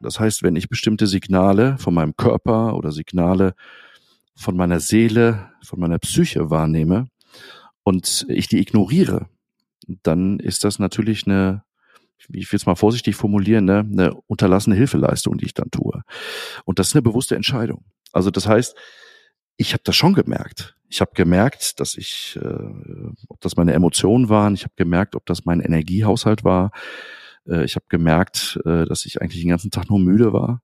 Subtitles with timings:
[0.00, 3.54] Das heißt, wenn ich bestimmte Signale von meinem Körper oder Signale
[4.36, 7.08] von meiner Seele, von meiner Psyche wahrnehme
[7.82, 9.28] und ich die ignoriere,
[10.02, 11.62] dann ist das natürlich eine,
[12.28, 16.02] ich will es mal vorsichtig formulieren, ne, eine unterlassene Hilfeleistung, die ich dann tue.
[16.64, 17.84] Und das ist eine bewusste Entscheidung.
[18.12, 18.76] Also das heißt,
[19.56, 20.74] ich habe das schon gemerkt.
[20.88, 25.26] Ich habe gemerkt, dass ich, äh, ob das meine Emotionen waren, ich habe gemerkt, ob
[25.26, 26.70] das mein Energiehaushalt war.
[27.46, 30.62] Äh, ich habe gemerkt, äh, dass ich eigentlich den ganzen Tag nur müde war.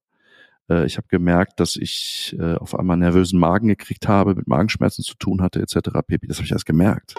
[0.69, 5.05] Äh, ich habe gemerkt, dass ich äh, auf einmal nervösen Magen gekriegt habe, mit Magenschmerzen
[5.05, 5.91] zu tun hatte, etc.
[6.07, 6.27] pp.
[6.27, 7.15] Das habe ich erst gemerkt.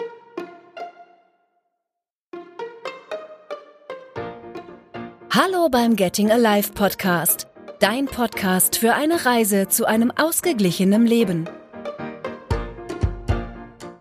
[5.30, 7.46] Hallo beim Getting Alive Podcast.
[7.80, 11.48] Dein Podcast für eine Reise zu einem ausgeglichenen Leben.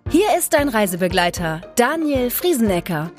[0.09, 3.11] Hier ist dein Reisebegleiter, Daniel Friesenecker.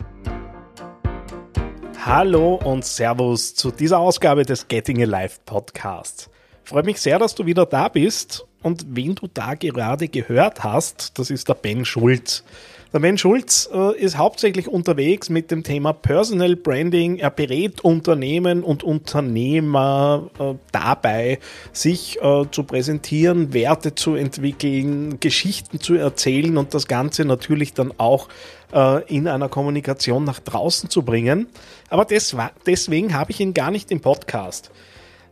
[2.09, 6.31] Hallo und Servus zu dieser Ausgabe des Getting Alive Podcasts.
[6.65, 11.19] Freut mich sehr, dass du wieder da bist und wen du da gerade gehört hast,
[11.19, 12.45] das ist der Ben Schulz.
[12.91, 17.17] Der Ben Schulz äh, ist hauptsächlich unterwegs mit dem Thema Personal Branding.
[17.19, 21.39] Er berät Unternehmen und Unternehmer äh, dabei,
[21.75, 27.92] sich äh, zu präsentieren, Werte zu entwickeln, Geschichten zu erzählen und das Ganze natürlich dann
[27.98, 28.28] auch
[28.72, 31.48] äh, in einer Kommunikation nach draußen zu bringen.
[31.91, 32.34] Aber des
[32.67, 34.70] deswegen habe ich ihn gar nicht im Podcast.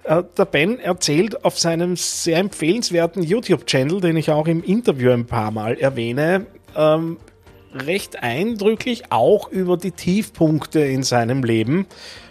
[0.05, 5.25] Äh, der Ben erzählt auf seinem sehr empfehlenswerten YouTube-Channel, den ich auch im Interview ein
[5.25, 6.45] paar Mal erwähne,
[6.77, 7.17] ähm,
[7.77, 11.87] recht eindrücklich auch über die Tiefpunkte in seinem Leben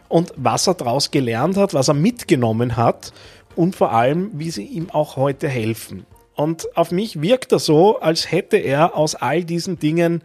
[0.07, 3.13] und was er daraus gelernt hat, was er mitgenommen hat
[3.55, 6.05] und vor allem, wie sie ihm auch heute helfen.
[6.35, 10.21] Und auf mich wirkt er so, als hätte er aus all diesen Dingen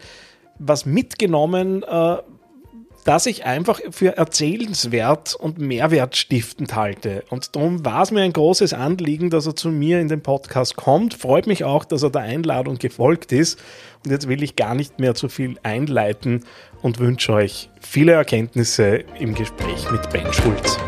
[0.59, 2.17] was mitgenommen, äh,
[3.05, 7.25] das ich einfach für erzählenswert und mehrwertstiftend halte.
[7.31, 10.77] Und darum war es mir ein großes Anliegen, dass er zu mir in den Podcast
[10.77, 11.15] kommt.
[11.15, 13.59] Freut mich auch, dass er der Einladung gefolgt ist.
[14.05, 16.45] Und jetzt will ich gar nicht mehr zu viel einleiten
[16.81, 20.79] und wünsche euch viele Erkenntnisse im Gespräch mit Ben Schulz.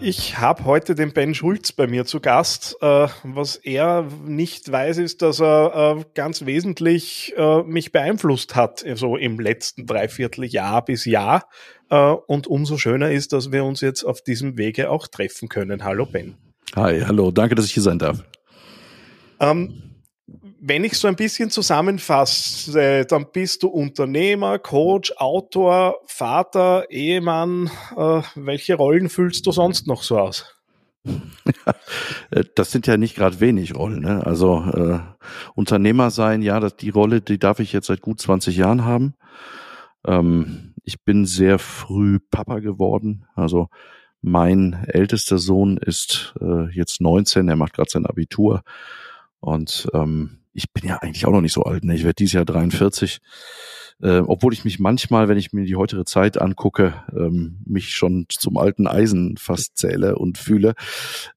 [0.00, 2.76] Ich habe heute den Ben Schulz bei mir zu Gast.
[2.82, 8.84] Äh, was er nicht weiß, ist, dass er äh, ganz wesentlich äh, mich beeinflusst hat,
[8.96, 11.48] so im letzten Dreivierteljahr bis Jahr.
[12.26, 15.84] Und umso schöner ist, dass wir uns jetzt auf diesem Wege auch treffen können.
[15.84, 16.43] Hallo Ben.
[16.76, 18.24] Hi, hallo, danke, dass ich hier sein darf.
[19.40, 19.82] Ähm,
[20.60, 27.70] wenn ich so ein bisschen zusammenfasse, dann bist du Unternehmer, Coach, Autor, Vater, Ehemann.
[27.96, 30.46] Äh, welche Rollen füllst du sonst noch so aus?
[32.54, 34.00] das sind ja nicht gerade wenig Rollen.
[34.00, 34.24] Ne?
[34.24, 35.00] Also äh,
[35.54, 39.14] Unternehmer sein, ja, das, die Rolle, die darf ich jetzt seit gut 20 Jahren haben.
[40.06, 43.26] Ähm, ich bin sehr früh Papa geworden.
[43.34, 43.68] Also
[44.24, 48.62] mein ältester Sohn ist äh, jetzt 19, er macht gerade sein Abitur.
[49.40, 51.84] Und ähm, ich bin ja eigentlich auch noch nicht so alt.
[51.84, 51.94] Ne?
[51.94, 53.20] Ich werde dieses Jahr 43.
[54.00, 58.24] Äh, obwohl ich mich manchmal, wenn ich mir die heutige Zeit angucke, ähm, mich schon
[58.30, 60.74] zum alten Eisen fast zähle und fühle.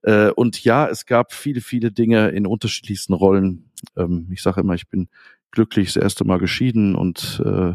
[0.04, 3.69] Äh, und ja, es gab viele, viele Dinge in unterschiedlichsten Rollen.
[3.98, 5.09] Ähm, ich sage immer, ich bin
[5.52, 7.74] glücklich das erste Mal geschieden und äh,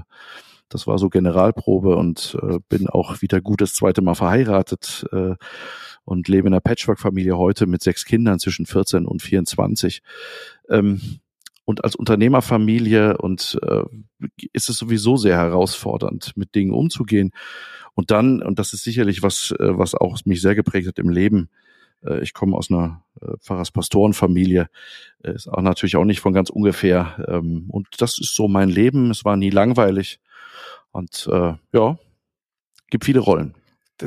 [0.75, 5.35] das war so Generalprobe und äh, bin auch wieder gut das zweite Mal verheiratet äh,
[6.05, 10.03] und lebe in einer Patchwork-Familie heute mit sechs Kindern zwischen 14 und 24.
[10.69, 11.21] Ähm,
[11.65, 13.85] und als Unternehmerfamilie und äh,
[14.53, 17.31] ist es sowieso sehr herausfordernd, mit Dingen umzugehen.
[17.95, 21.09] Und dann, und das ist sicherlich was, äh, was auch mich sehr geprägt hat im
[21.09, 21.51] Leben,
[22.05, 24.69] äh, ich komme aus einer äh, Pfarrers-Pastorenfamilie,
[25.23, 27.25] ist auch natürlich auch nicht von ganz ungefähr.
[27.29, 29.11] Ähm, und das ist so mein Leben.
[29.11, 30.21] Es war nie langweilig.
[30.93, 31.99] Und äh, ja,
[32.91, 33.55] gibt viele Rollen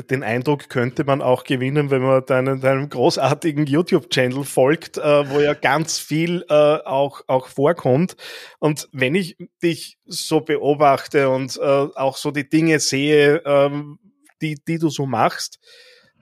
[0.02, 5.40] den Eindruck könnte man auch gewinnen, wenn man deinem, deinem großartigen YouTube-Channel folgt, äh, wo
[5.40, 8.16] ja ganz viel äh, auch, auch vorkommt.
[8.58, 13.98] Und wenn ich dich so beobachte und äh, auch so die Dinge sehe, ähm,
[14.42, 15.58] die, die du so machst,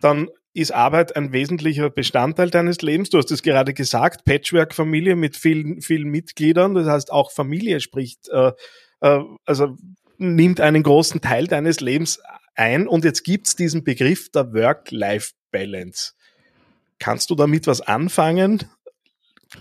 [0.01, 3.11] dann ist Arbeit ein wesentlicher Bestandteil deines Lebens.
[3.11, 6.75] Du hast es gerade gesagt, Patchwork-Familie mit vielen, vielen Mitgliedern.
[6.75, 8.53] Das heißt, auch Familie spricht, äh,
[9.01, 9.77] äh, also
[10.19, 12.21] nimmt einen großen Teil deines Lebens
[12.55, 16.13] ein und jetzt gibt's diesen Begriff der Work-Life-Balance.
[16.99, 18.65] Kannst du damit was anfangen?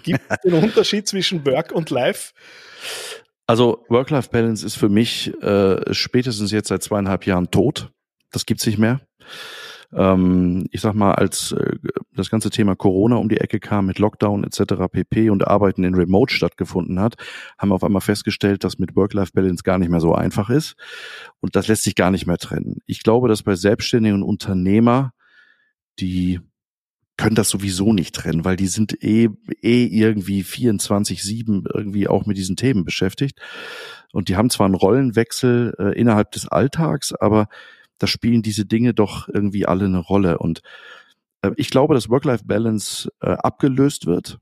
[0.04, 2.34] Gibt es den Unterschied zwischen Work und Life?
[3.48, 7.92] Also Work-Life-Balance ist für mich äh, spätestens jetzt seit zweieinhalb Jahren tot.
[8.32, 9.02] Das gibt's nicht mehr.
[9.96, 11.78] Ähm, ich sag mal, als äh,
[12.16, 14.74] das ganze Thema Corona um die Ecke kam mit Lockdown etc.
[14.92, 15.30] pp.
[15.30, 17.16] und Arbeiten in Remote stattgefunden hat,
[17.58, 20.76] haben wir auf einmal festgestellt, dass mit Work-Life-Balance gar nicht mehr so einfach ist
[21.40, 22.80] und das lässt sich gar nicht mehr trennen.
[22.86, 25.14] Ich glaube, dass bei Selbstständigen und Unternehmer,
[26.00, 26.40] die
[27.18, 29.30] können das sowieso nicht trennen, weil die sind eh,
[29.62, 33.40] eh irgendwie 24-7 irgendwie auch mit diesen Themen beschäftigt.
[34.12, 37.48] Und die haben zwar einen Rollenwechsel äh, innerhalb des Alltags, aber
[38.04, 40.38] da spielen diese Dinge doch irgendwie alle eine Rolle.
[40.38, 40.62] Und
[41.42, 44.40] äh, ich glaube, dass Work-Life-Balance äh, abgelöst wird,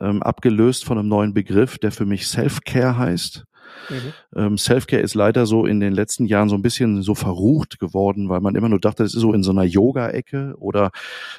[0.00, 3.44] ähm, abgelöst von einem neuen Begriff, der für mich Self-Care heißt.
[3.88, 4.12] Mhm.
[4.36, 8.28] Ähm, Self-Care ist leider so in den letzten Jahren so ein bisschen so verrucht geworden,
[8.28, 10.90] weil man immer nur dachte, das ist so in so einer Yoga-Ecke oder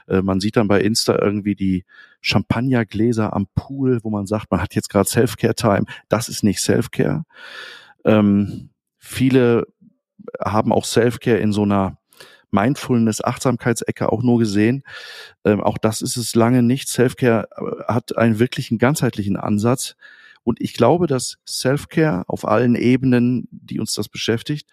[0.08, 1.86] äh, man sieht dann bei Insta irgendwie die
[2.22, 5.84] Champagnergläser am Pool, wo man sagt, man hat jetzt gerade Self-Care-Time.
[6.10, 7.22] Das ist nicht Self-Care.
[8.04, 9.68] Ähm, viele
[10.44, 11.98] haben auch Self-Care in so einer
[12.52, 14.84] Mindfulness, Achtsamkeitsecke auch nur gesehen.
[15.46, 16.90] Ähm, auch das ist es lange nicht.
[16.90, 19.96] Self-Care äh, hat einen wirklichen ganzheitlichen Ansatz.
[20.44, 24.70] Und ich glaube, dass Self-Care auf allen Ebenen, die uns das beschäftigt,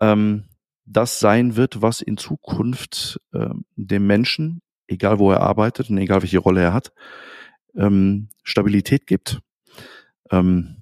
[0.00, 0.44] ähm,
[0.84, 6.22] das sein wird, was in Zukunft ähm, dem Menschen, egal wo er arbeitet und egal
[6.22, 6.92] welche Rolle er hat,
[7.76, 9.40] ähm, Stabilität gibt.
[10.30, 10.77] Ähm, äh,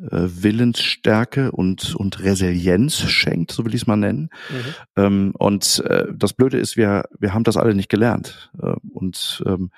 [0.00, 4.30] Willensstärke und, und Resilienz schenkt, so will ich es mal nennen.
[4.50, 4.74] Mhm.
[4.96, 8.50] Ähm, und äh, das Blöde ist, wir, wir haben das alle nicht gelernt.
[8.62, 9.70] Äh, und ähm,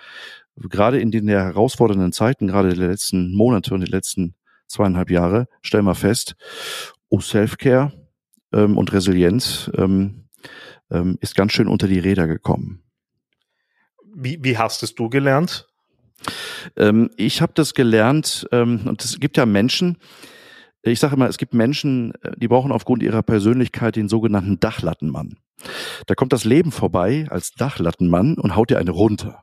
[0.56, 4.34] gerade in den herausfordernden Zeiten, gerade der letzten Monate und die letzten
[4.66, 6.36] zweieinhalb Jahre, stellen wir fest,
[7.08, 7.92] oh, Self-Care
[8.52, 10.24] ähm, und Resilienz ähm,
[10.90, 12.82] ähm, ist ganz schön unter die Räder gekommen.
[14.12, 15.69] Wie, wie hast es du gelernt?
[16.76, 19.98] Ähm, ich habe das gelernt, ähm, und es gibt ja Menschen,
[20.82, 25.36] ich sage immer, es gibt Menschen, äh, die brauchen aufgrund ihrer Persönlichkeit den sogenannten Dachlattenmann.
[26.06, 29.42] Da kommt das Leben vorbei als Dachlattenmann und haut dir eine runter.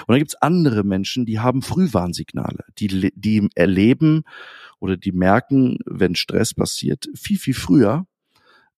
[0.00, 4.22] Und dann gibt's andere Menschen, die haben Frühwarnsignale, die, die erleben
[4.80, 8.06] oder die merken, wenn Stress passiert, viel, viel früher,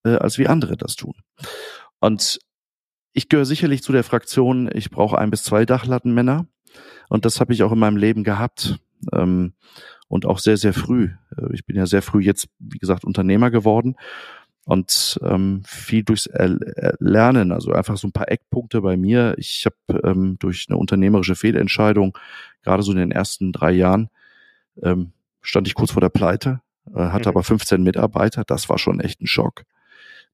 [0.05, 1.15] äh, als wie andere das tun.
[2.01, 2.41] Und
[3.13, 6.47] ich gehöre sicherlich zu der Fraktion, ich brauche ein bis zwei Dachlattenmänner.
[7.09, 8.79] Und das habe ich auch in meinem Leben gehabt.
[9.13, 9.53] Ähm,
[10.09, 11.11] und auch sehr, sehr früh.
[11.37, 13.97] Äh, ich bin ja sehr früh jetzt, wie gesagt, Unternehmer geworden
[14.65, 16.29] und ähm, viel durchs
[16.99, 19.35] Lernen, also einfach so ein paar Eckpunkte bei mir.
[19.39, 22.17] Ich habe ähm, durch eine unternehmerische Fehlentscheidung,
[22.63, 24.11] gerade so in den ersten drei Jahren,
[24.83, 26.61] ähm, stand ich kurz vor der Pleite,
[26.95, 27.35] äh, hatte mhm.
[27.35, 28.45] aber 15 Mitarbeiter.
[28.45, 29.65] Das war schon echt ein Schock,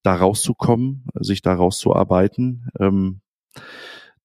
[0.03, 2.69] da rauszukommen, sich da rauszuarbeiten.
[2.79, 3.21] Ähm,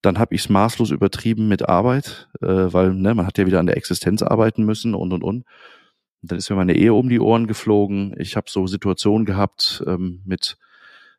[0.02, 3.60] dann habe ich es maßlos übertrieben mit Arbeit, äh, weil ne, man hat ja wieder
[3.60, 5.46] an der Existenz arbeiten müssen und und und.
[6.22, 8.14] Und dann ist mir meine Ehe um die Ohren geflogen.
[8.18, 10.58] Ich habe so Situationen gehabt ähm, mit,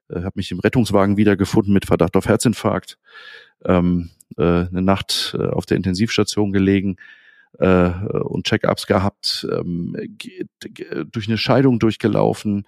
[0.08, 2.98] äh, habe mich im Rettungswagen wiedergefunden mit Verdacht auf Herzinfarkt,
[3.64, 6.96] ähm, äh, eine Nacht äh, auf der Intensivstation gelegen
[7.58, 9.96] äh, und Check-ups gehabt, ähm,
[11.06, 12.66] durch eine Scheidung durchgelaufen.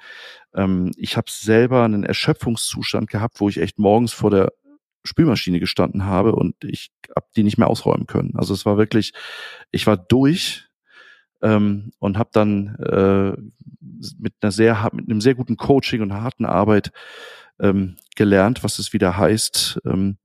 [0.55, 4.53] Ähm, ich habe selber einen Erschöpfungszustand gehabt, wo ich echt morgens vor der
[5.05, 8.35] Spülmaschine gestanden habe und ich habe die nicht mehr ausräumen können.
[8.37, 9.13] Also es war wirklich,
[9.71, 10.69] ich war durch
[11.43, 13.37] ähm, und habe dann äh,
[14.19, 16.93] mit einer sehr mit einem sehr guten Coaching und harten Arbeit
[17.59, 20.19] ähm, gelernt, was es wieder heißt, ähm,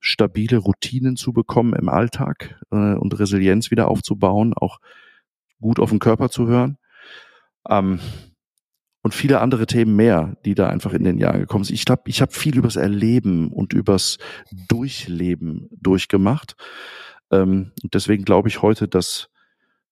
[0.00, 4.78] stabile Routinen zu bekommen im Alltag äh, und Resilienz wieder aufzubauen, auch
[5.60, 6.78] gut auf den Körper zu hören.
[7.68, 8.00] Ähm,
[9.02, 11.74] und viele andere Themen mehr, die da einfach in den Jahren gekommen sind.
[11.74, 14.18] Ich glaube, ich habe viel übers Erleben und übers
[14.68, 16.56] Durchleben durchgemacht.
[17.30, 19.30] Ähm, deswegen glaube ich heute, dass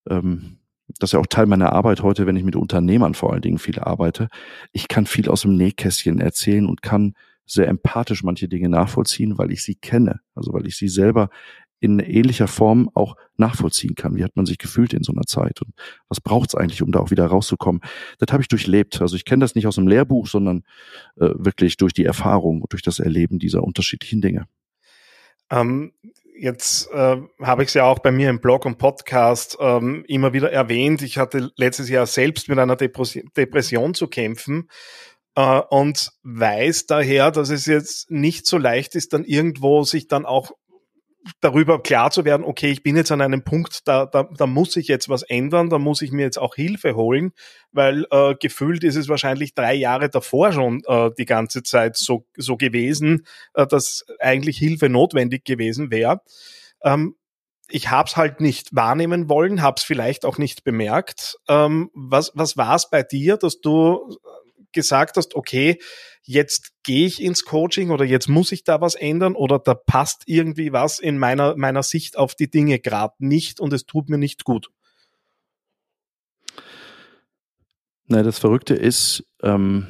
[0.08, 3.42] ähm, das ist ja auch Teil meiner Arbeit heute, wenn ich mit Unternehmern vor allen
[3.42, 4.28] Dingen viel arbeite.
[4.72, 7.14] Ich kann viel aus dem Nähkästchen erzählen und kann
[7.46, 11.30] sehr empathisch manche Dinge nachvollziehen, weil ich sie kenne, also weil ich sie selber
[11.78, 14.16] in ähnlicher Form auch nachvollziehen kann.
[14.16, 15.74] Wie hat man sich gefühlt in so einer Zeit und
[16.08, 17.82] was braucht es eigentlich, um da auch wieder rauszukommen?
[18.18, 19.00] Das habe ich durchlebt.
[19.02, 20.64] Also ich kenne das nicht aus dem Lehrbuch, sondern
[21.16, 24.46] äh, wirklich durch die Erfahrung und durch das Erleben dieser unterschiedlichen Dinge.
[25.50, 25.92] Ähm,
[26.38, 30.32] jetzt äh, habe ich es ja auch bei mir im Blog und Podcast ähm, immer
[30.32, 31.02] wieder erwähnt.
[31.02, 34.68] Ich hatte letztes Jahr selbst mit einer Depression zu kämpfen
[35.36, 40.26] äh, und weiß daher, dass es jetzt nicht so leicht ist, dann irgendwo sich dann
[40.26, 40.50] auch
[41.40, 44.76] darüber klar zu werden, okay, ich bin jetzt an einem Punkt, da, da, da muss
[44.76, 47.32] ich jetzt was ändern, da muss ich mir jetzt auch Hilfe holen,
[47.72, 52.26] weil äh, gefühlt ist es wahrscheinlich drei Jahre davor schon äh, die ganze Zeit so,
[52.36, 56.20] so gewesen, äh, dass eigentlich Hilfe notwendig gewesen wäre.
[56.82, 57.16] Ähm,
[57.68, 61.36] ich habe es halt nicht wahrnehmen wollen, habe es vielleicht auch nicht bemerkt.
[61.48, 64.16] Ähm, was was war es bei dir, dass du
[64.72, 65.78] gesagt hast, okay,
[66.22, 70.24] jetzt gehe ich ins Coaching oder jetzt muss ich da was ändern oder da passt
[70.26, 74.18] irgendwie was in meiner, meiner Sicht auf die Dinge gerade nicht und es tut mir
[74.18, 74.70] nicht gut?
[78.08, 79.86] Na, das Verrückte ist, ähm,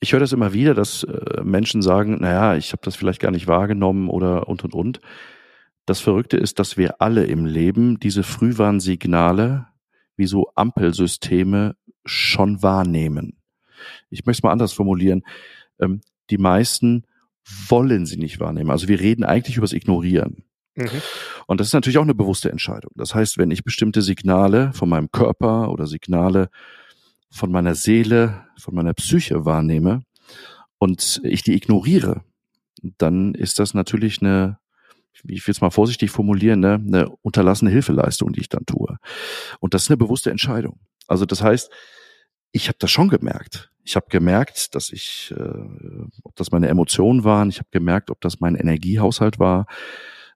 [0.00, 3.30] ich höre das immer wieder, dass äh, Menschen sagen, naja, ich habe das vielleicht gar
[3.30, 5.00] nicht wahrgenommen oder und und und.
[5.86, 9.66] Das Verrückte ist, dass wir alle im Leben diese Frühwarnsignale
[10.16, 13.39] wie so Ampelsysteme schon wahrnehmen.
[14.10, 15.22] Ich möchte es mal anders formulieren.
[15.80, 17.04] Ähm, die meisten
[17.68, 18.70] wollen sie nicht wahrnehmen.
[18.70, 20.44] Also wir reden eigentlich übers Ignorieren.
[20.76, 21.02] Mhm.
[21.46, 22.92] Und das ist natürlich auch eine bewusste Entscheidung.
[22.94, 26.48] Das heißt, wenn ich bestimmte Signale von meinem Körper oder Signale
[27.30, 30.02] von meiner Seele, von meiner Psyche wahrnehme
[30.78, 32.22] und ich die ignoriere,
[32.82, 34.58] dann ist das natürlich eine,
[35.24, 38.96] ich will es mal vorsichtig formulieren, ne, eine unterlassene Hilfeleistung, die ich dann tue.
[39.60, 40.80] Und das ist eine bewusste Entscheidung.
[41.06, 41.70] Also das heißt,
[42.52, 43.70] ich habe das schon gemerkt.
[43.84, 48.20] Ich habe gemerkt, dass ich, äh, ob das meine Emotionen waren, ich habe gemerkt, ob
[48.20, 49.66] das mein Energiehaushalt war.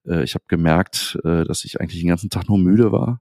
[0.06, 3.20] Äh, ich habe gemerkt, äh, dass ich eigentlich den ganzen Tag nur müde war.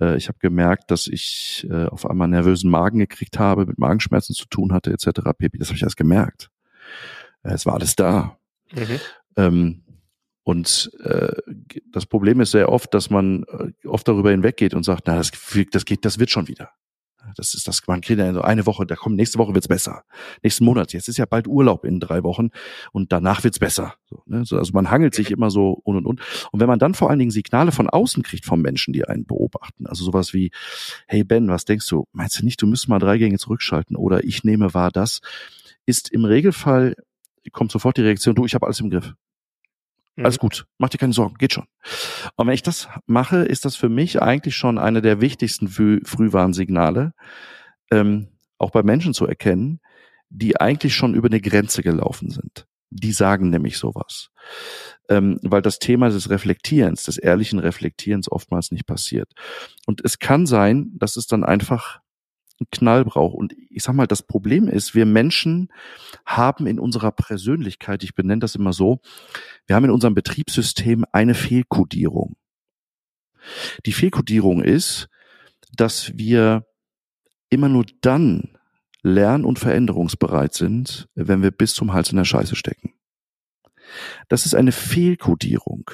[0.00, 4.34] Äh, ich habe gemerkt, dass ich äh, auf einmal nervösen Magen gekriegt habe, mit Magenschmerzen
[4.34, 5.20] zu tun hatte, etc.
[5.36, 5.58] pp.
[5.58, 6.50] Das habe ich erst gemerkt.
[7.42, 8.38] Äh, es war alles da.
[8.72, 9.00] Mhm.
[9.36, 9.82] Ähm,
[10.44, 11.32] und äh,
[11.92, 15.30] das Problem ist sehr oft, dass man äh, oft darüber hinweggeht und sagt, na, das,
[15.70, 16.70] das geht, das wird schon wieder.
[17.36, 20.04] Das ist das, man kriegt ja so eine Woche, da kommt, nächste Woche wird's besser.
[20.42, 22.50] Nächsten Monat, jetzt ist ja bald Urlaub in drei Wochen
[22.92, 23.94] und danach wird's besser.
[24.08, 24.44] So, ne?
[24.44, 26.20] so, also man hangelt sich immer so und und und.
[26.50, 29.26] Und wenn man dann vor allen Dingen Signale von außen kriegt vom Menschen, die einen
[29.26, 30.50] beobachten, also sowas wie,
[31.06, 32.06] hey Ben, was denkst du?
[32.12, 35.20] Meinst du nicht, du müsstest mal drei Gänge zurückschalten oder ich nehme wahr das,
[35.86, 36.94] ist im Regelfall,
[37.52, 39.14] kommt sofort die Reaktion, du, ich habe alles im Griff.
[40.16, 40.40] Alles mhm.
[40.40, 41.66] gut, mach dir keine Sorgen, geht schon.
[42.36, 47.14] Und wenn ich das mache, ist das für mich eigentlich schon eine der wichtigsten Frühwarnsignale,
[47.90, 48.28] ähm,
[48.58, 49.80] auch bei Menschen zu erkennen,
[50.28, 52.66] die eigentlich schon über eine Grenze gelaufen sind.
[52.90, 54.28] Die sagen nämlich sowas.
[55.08, 59.32] Ähm, weil das Thema des Reflektierens, des ehrlichen Reflektierens oftmals nicht passiert.
[59.86, 62.01] Und es kann sein, dass es dann einfach
[62.62, 63.34] einen Knall braucht.
[63.34, 65.68] Und ich sag mal, das Problem ist, wir Menschen
[66.24, 69.00] haben in unserer Persönlichkeit, ich benenne das immer so,
[69.66, 72.36] wir haben in unserem Betriebssystem eine Fehlkodierung.
[73.86, 75.08] Die Fehlkodierung ist,
[75.74, 76.66] dass wir
[77.50, 78.56] immer nur dann
[79.02, 82.94] lern- und veränderungsbereit sind, wenn wir bis zum Hals in der Scheiße stecken.
[84.28, 85.90] Das ist eine Fehlkodierung.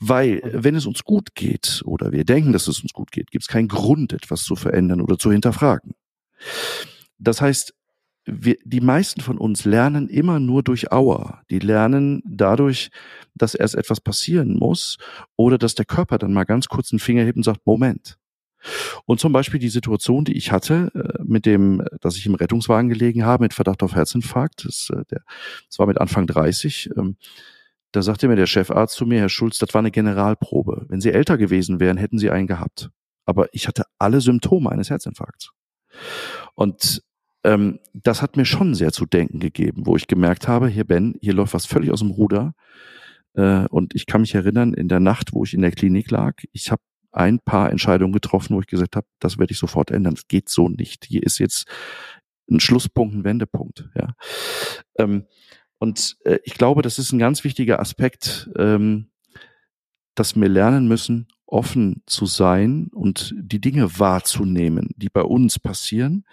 [0.00, 3.44] Weil, wenn es uns gut geht oder wir denken, dass es uns gut geht, gibt
[3.44, 5.94] es keinen Grund, etwas zu verändern oder zu hinterfragen.
[7.18, 7.74] Das heißt,
[8.30, 11.40] wir, die meisten von uns lernen immer nur durch Auer.
[11.50, 12.90] Die lernen dadurch,
[13.34, 14.98] dass erst etwas passieren muss
[15.36, 18.18] oder dass der Körper dann mal ganz kurz einen Finger hebt und sagt, Moment.
[19.06, 22.88] Und zum Beispiel die Situation, die ich hatte, äh, mit dem, dass ich im Rettungswagen
[22.88, 25.22] gelegen habe mit Verdacht auf Herzinfarkt, das, äh, der,
[25.68, 27.16] das war mit Anfang 30, ähm,
[27.92, 30.86] da sagte mir der Chefarzt zu mir, Herr Schulz, das war eine Generalprobe.
[30.88, 32.90] Wenn Sie älter gewesen wären, hätten Sie einen gehabt.
[33.24, 35.50] Aber ich hatte alle Symptome eines Herzinfarkts.
[36.54, 37.02] Und
[37.44, 41.14] ähm, das hat mir schon sehr zu denken gegeben, wo ich gemerkt habe, hier Ben,
[41.20, 42.54] hier läuft was völlig aus dem Ruder.
[43.34, 46.34] Äh, und ich kann mich erinnern, in der Nacht, wo ich in der Klinik lag,
[46.52, 50.14] ich habe ein paar Entscheidungen getroffen, wo ich gesagt habe, das werde ich sofort ändern.
[50.14, 51.06] Das geht so nicht.
[51.06, 51.66] Hier ist jetzt
[52.50, 53.88] ein Schlusspunkt, ein Wendepunkt.
[53.94, 54.14] Ja.
[54.98, 55.26] Ähm,
[55.78, 59.10] und äh, ich glaube, das ist ein ganz wichtiger Aspekt, ähm,
[60.14, 66.24] dass wir lernen müssen, offen zu sein und die Dinge wahrzunehmen, die bei uns passieren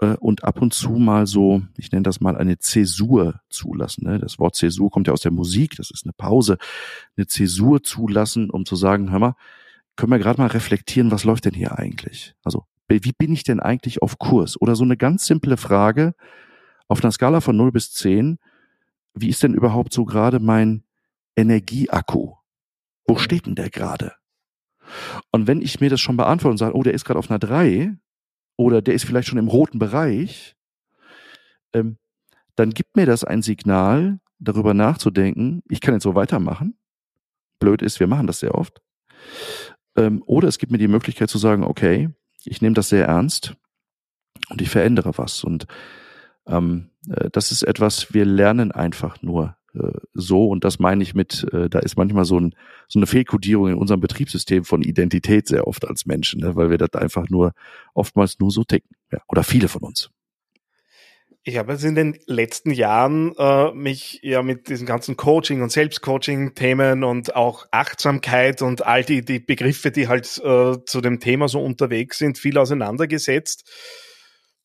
[0.00, 4.06] äh, und ab und zu mal so, ich nenne das mal eine Zäsur zulassen.
[4.06, 4.18] Ne?
[4.18, 6.58] Das Wort Zäsur kommt ja aus der Musik, das ist eine Pause,
[7.16, 9.34] eine Zäsur zulassen, um zu sagen, hör mal,
[9.96, 12.34] können wir gerade mal reflektieren, was läuft denn hier eigentlich?
[12.42, 14.60] Also wie bin ich denn eigentlich auf Kurs?
[14.60, 16.14] Oder so eine ganz simple Frage
[16.88, 18.38] auf einer Skala von 0 bis 10,
[19.14, 20.84] wie ist denn überhaupt so gerade mein
[21.36, 22.34] Energieakku?
[23.06, 24.14] Wo steht denn der gerade?
[25.30, 27.38] Und wenn ich mir das schon beantworte und sage, oh, der ist gerade auf einer
[27.38, 27.96] 3
[28.56, 30.56] oder der ist vielleicht schon im roten Bereich,
[31.72, 31.98] ähm,
[32.56, 36.76] dann gibt mir das ein Signal, darüber nachzudenken, ich kann jetzt so weitermachen.
[37.58, 38.80] Blöd ist, wir machen das sehr oft.
[39.96, 42.08] Ähm, oder es gibt mir die Möglichkeit zu sagen, okay,
[42.44, 43.54] ich nehme das sehr ernst
[44.48, 45.44] und ich verändere was.
[45.44, 45.66] Und
[46.46, 46.89] ähm, äh,
[47.32, 51.68] das ist etwas, wir lernen einfach nur äh, so und das meine ich mit, äh,
[51.68, 52.54] da ist manchmal so, ein,
[52.88, 56.78] so eine Fehlkodierung in unserem Betriebssystem von Identität sehr oft als Menschen, ne, weil wir
[56.78, 57.52] das einfach nur
[57.94, 58.90] oftmals nur so ticken.
[59.12, 60.10] Ja, oder viele von uns.
[61.42, 65.72] Ich habe jetzt in den letzten Jahren äh, mich ja mit diesen ganzen Coaching und
[65.72, 71.48] Selbstcoaching-Themen und auch Achtsamkeit und all die, die Begriffe, die halt äh, zu dem Thema
[71.48, 73.70] so unterwegs sind, viel auseinandergesetzt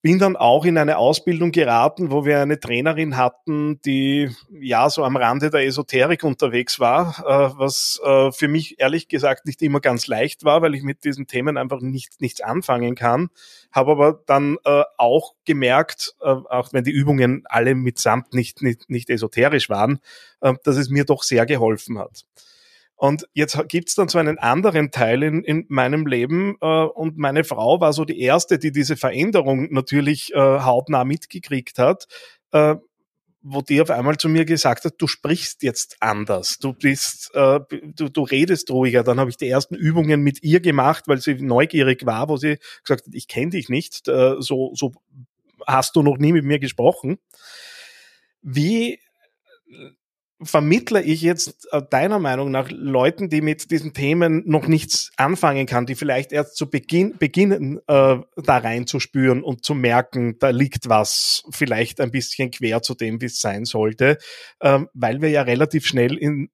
[0.05, 5.03] bin dann auch in eine Ausbildung geraten, wo wir eine Trainerin hatten, die ja so
[5.03, 9.79] am Rande der Esoterik unterwegs war, äh, was äh, für mich ehrlich gesagt nicht immer
[9.79, 13.29] ganz leicht war, weil ich mit diesen Themen einfach nicht, nichts anfangen kann.
[13.71, 18.87] Habe aber dann äh, auch gemerkt, äh, auch wenn die Übungen alle mitsamt nicht, nicht,
[18.91, 19.97] nicht esoterisch waren,
[20.41, 22.25] äh, dass es mir doch sehr geholfen hat.
[22.95, 27.43] Und jetzt gibt's dann so einen anderen Teil in, in meinem Leben äh, und meine
[27.43, 32.07] Frau war so die erste, die diese Veränderung natürlich äh, hautnah mitgekriegt hat,
[32.51, 32.75] äh,
[33.41, 37.59] wo die auf einmal zu mir gesagt hat, du sprichst jetzt anders, du bist, äh,
[37.69, 39.03] du, du redest ruhiger.
[39.03, 42.57] Dann habe ich die ersten Übungen mit ihr gemacht, weil sie neugierig war, wo sie
[42.81, 44.93] gesagt hat, ich kenne dich nicht, äh, so, so
[45.67, 47.19] hast du noch nie mit mir gesprochen.
[48.41, 48.99] Wie
[50.41, 55.65] vermittle ich jetzt äh, deiner Meinung nach Leuten, die mit diesen Themen noch nichts anfangen
[55.65, 60.89] kann, die vielleicht erst zu Beginn beginnen, äh, da reinzuspüren und zu merken, da liegt
[60.89, 64.17] was vielleicht ein bisschen quer zu dem, wie es sein sollte,
[64.61, 66.49] ähm, weil wir ja relativ schnell in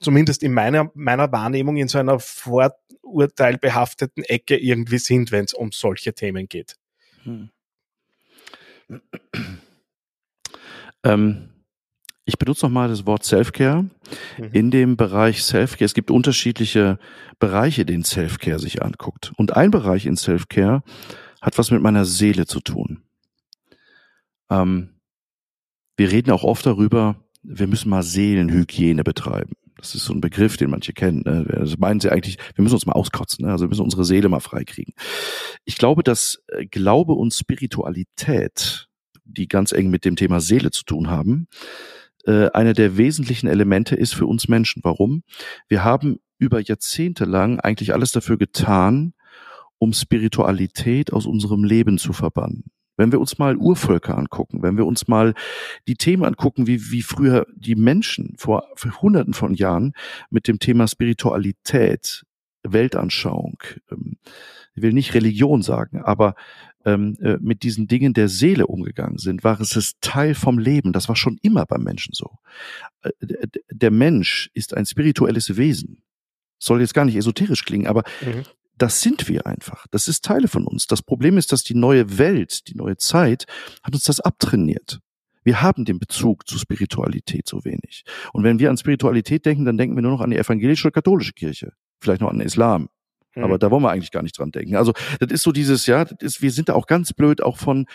[0.00, 5.70] zumindest in meiner, meiner Wahrnehmung in so einer vorurteilbehafteten Ecke irgendwie sind, wenn es um
[5.72, 6.76] solche Themen geht.
[7.24, 7.50] Hm.
[11.04, 11.50] Ähm
[12.28, 13.84] ich benutze nochmal das Wort Self-Care.
[13.84, 14.50] Mhm.
[14.52, 16.98] In dem Bereich Self-Care, es gibt unterschiedliche
[17.38, 19.32] Bereiche, den Self-Care sich anguckt.
[19.36, 20.82] Und ein Bereich in Self-Care
[21.40, 23.02] hat was mit meiner Seele zu tun.
[24.50, 24.90] Ähm,
[25.96, 29.54] wir reden auch oft darüber, wir müssen mal Seelenhygiene betreiben.
[29.78, 31.22] Das ist so ein Begriff, den manche kennen.
[31.24, 31.46] Ne?
[31.48, 33.52] Das meinen sie eigentlich, wir müssen uns mal auskotzen, ne?
[33.52, 34.92] also wir müssen unsere Seele mal freikriegen.
[35.64, 38.88] Ich glaube, dass äh, Glaube und Spiritualität,
[39.24, 41.48] die ganz eng mit dem Thema Seele zu tun haben,
[42.24, 44.82] äh, einer der wesentlichen Elemente ist für uns Menschen.
[44.84, 45.22] Warum?
[45.68, 49.14] Wir haben über Jahrzehnte lang eigentlich alles dafür getan,
[49.78, 52.64] um Spiritualität aus unserem Leben zu verbannen.
[52.96, 55.34] Wenn wir uns mal Urvölker angucken, wenn wir uns mal
[55.86, 58.64] die Themen angucken, wie, wie früher die Menschen vor,
[59.00, 59.92] Hunderten von Jahren
[60.30, 62.24] mit dem Thema Spiritualität,
[62.64, 63.58] Weltanschauung,
[63.92, 64.16] ähm,
[64.74, 66.34] ich will nicht Religion sagen, aber
[66.84, 70.92] ähm, äh, mit diesen Dingen der Seele umgegangen sind, war es es Teil vom Leben.
[70.92, 72.38] Das war schon immer beim Menschen so.
[73.02, 73.10] Äh,
[73.70, 76.02] der Mensch ist ein spirituelles Wesen.
[76.58, 78.42] Soll jetzt gar nicht esoterisch klingen, aber mhm.
[78.76, 79.86] das sind wir einfach.
[79.90, 80.86] Das ist Teile von uns.
[80.86, 83.46] Das Problem ist, dass die neue Welt, die neue Zeit,
[83.82, 85.00] hat uns das abtrainiert.
[85.44, 88.04] Wir haben den Bezug zu Spiritualität so wenig.
[88.32, 90.92] Und wenn wir an Spiritualität denken, dann denken wir nur noch an die evangelische oder
[90.92, 91.72] katholische Kirche.
[92.00, 92.88] Vielleicht noch an den Islam.
[93.34, 93.58] Aber mhm.
[93.58, 94.76] da wollen wir eigentlich gar nicht dran denken.
[94.76, 97.56] Also das ist so dieses, ja, das ist, wir sind da auch ganz blöd auch
[97.56, 97.86] von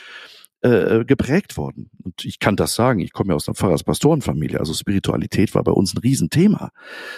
[0.63, 1.89] äh, äh, geprägt worden.
[2.03, 5.73] Und ich kann das sagen, ich komme ja aus einer Pfarrers-Pastorenfamilie, also Spiritualität war bei
[5.73, 6.71] uns ein Riesenthema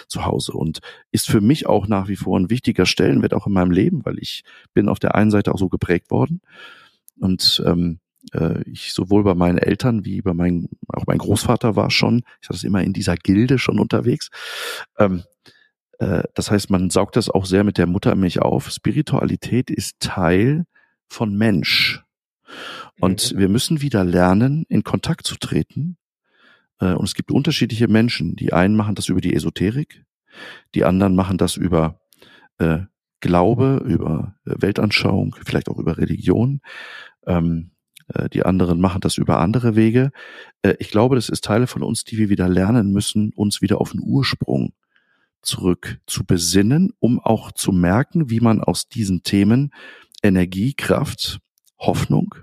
[0.08, 0.80] zu Hause und
[1.12, 4.18] ist für mich auch nach wie vor ein wichtiger Stellenwert auch in meinem Leben, weil
[4.18, 4.42] ich
[4.74, 6.40] bin auf der einen Seite auch so geprägt worden
[7.20, 8.00] und ähm,
[8.32, 12.48] äh, ich sowohl bei meinen Eltern wie bei meinem, auch mein Großvater war schon, ich
[12.48, 14.30] sage es immer in dieser Gilde schon unterwegs.
[14.98, 15.50] Ähm, äh,
[15.98, 18.70] das heißt, man saugt das auch sehr mit der Muttermilch auf.
[18.70, 20.66] Spiritualität ist Teil
[21.08, 22.04] von Mensch.
[23.00, 23.38] Und mhm.
[23.38, 25.96] wir müssen wieder lernen, in Kontakt zu treten.
[26.80, 28.36] Äh, und es gibt unterschiedliche Menschen.
[28.36, 30.04] Die einen machen das über die Esoterik,
[30.74, 32.00] die anderen machen das über
[32.58, 32.80] äh,
[33.20, 36.60] Glaube, über Weltanschauung, vielleicht auch über Religion.
[37.26, 37.70] Ähm,
[38.32, 40.12] die anderen machen das über andere Wege.
[40.78, 43.90] Ich glaube, das ist Teile von uns, die wir wieder lernen müssen, uns wieder auf
[43.90, 44.74] den Ursprung
[45.46, 49.72] zurück zu besinnen, um auch zu merken, wie man aus diesen Themen
[50.22, 51.38] Energie, Kraft,
[51.78, 52.34] Hoffnung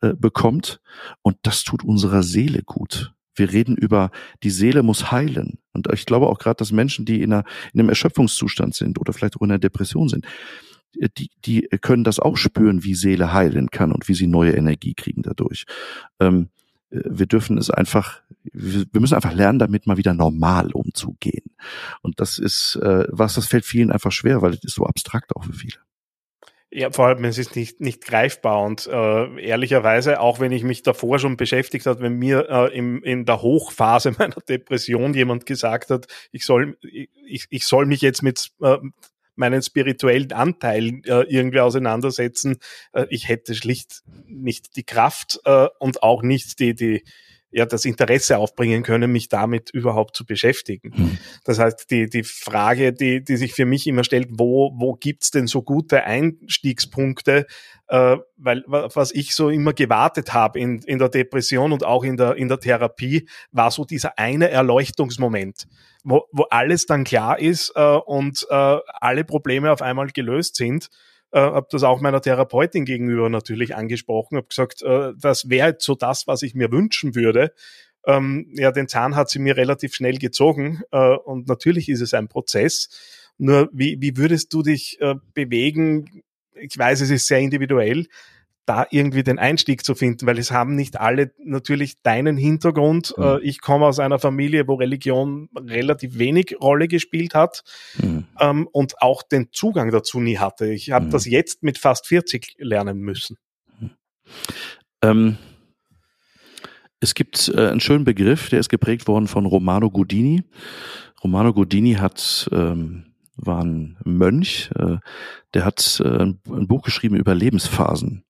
[0.00, 0.80] äh, bekommt.
[1.22, 3.12] Und das tut unserer Seele gut.
[3.34, 4.10] Wir reden über,
[4.42, 5.58] die Seele muss heilen.
[5.72, 9.12] Und ich glaube auch gerade, dass Menschen, die in, einer, in einem Erschöpfungszustand sind oder
[9.12, 10.26] vielleicht auch in einer Depression sind,
[10.98, 14.52] äh, die, die können das auch spüren, wie Seele heilen kann und wie sie neue
[14.52, 15.64] Energie kriegen dadurch.
[16.20, 16.55] Ähm, äh,
[16.90, 21.56] wir dürfen es einfach, wir müssen einfach lernen, damit mal wieder normal umzugehen.
[22.02, 25.34] Und das ist äh, was, das fällt vielen einfach schwer, weil es ist so abstrakt
[25.34, 25.78] auch für viele.
[26.70, 30.82] Ja, vor allem, es ist nicht, nicht greifbar und äh, ehrlicherweise, auch wenn ich mich
[30.82, 35.90] davor schon beschäftigt habe, wenn mir äh, im, in der Hochphase meiner Depression jemand gesagt
[35.90, 38.78] hat, ich soll, ich, ich soll mich jetzt mit äh,
[39.36, 42.58] meinen spirituellen Anteil äh, irgendwie auseinandersetzen.
[42.92, 47.04] Äh, ich hätte schlicht nicht die Kraft äh, und auch nicht die, die,
[47.56, 50.92] ja, das Interesse aufbringen können, mich damit überhaupt zu beschäftigen.
[50.94, 51.18] Mhm.
[51.44, 55.30] Das heißt, die, die Frage, die, die sich für mich immer stellt, wo, wo gibt's
[55.30, 57.46] denn so gute Einstiegspunkte,
[57.88, 62.18] äh, weil was ich so immer gewartet habe in, in der Depression und auch in
[62.18, 65.66] der, in der Therapie, war so dieser eine Erleuchtungsmoment,
[66.04, 70.90] wo, wo alles dann klar ist äh, und äh, alle Probleme auf einmal gelöst sind.
[71.36, 75.94] Äh, habe das auch meiner Therapeutin gegenüber natürlich angesprochen, habe gesagt, äh, das wäre so
[75.94, 77.52] das, was ich mir wünschen würde.
[78.06, 82.14] Ähm, ja, den Zahn hat sie mir relativ schnell gezogen äh, und natürlich ist es
[82.14, 82.88] ein Prozess.
[83.36, 86.22] Nur wie, wie würdest du dich äh, bewegen?
[86.54, 88.06] Ich weiß, es ist sehr individuell,
[88.66, 93.14] da irgendwie den Einstieg zu finden, weil es haben nicht alle natürlich deinen Hintergrund.
[93.16, 93.22] Mhm.
[93.22, 97.62] Äh, ich komme aus einer Familie, wo Religion relativ wenig Rolle gespielt hat
[98.02, 98.24] mhm.
[98.40, 100.66] ähm, und auch den Zugang dazu nie hatte.
[100.66, 101.10] Ich habe mhm.
[101.10, 103.38] das jetzt mit fast 40 lernen müssen.
[103.78, 103.90] Mhm.
[105.02, 105.38] Ähm,
[107.00, 110.42] es gibt äh, einen schönen Begriff, der ist geprägt worden von Romano Godini.
[111.22, 113.04] Romano Godini hat ähm,
[113.36, 114.96] war ein Mönch, äh,
[115.54, 118.24] der hat äh, ein Buch geschrieben über Lebensphasen.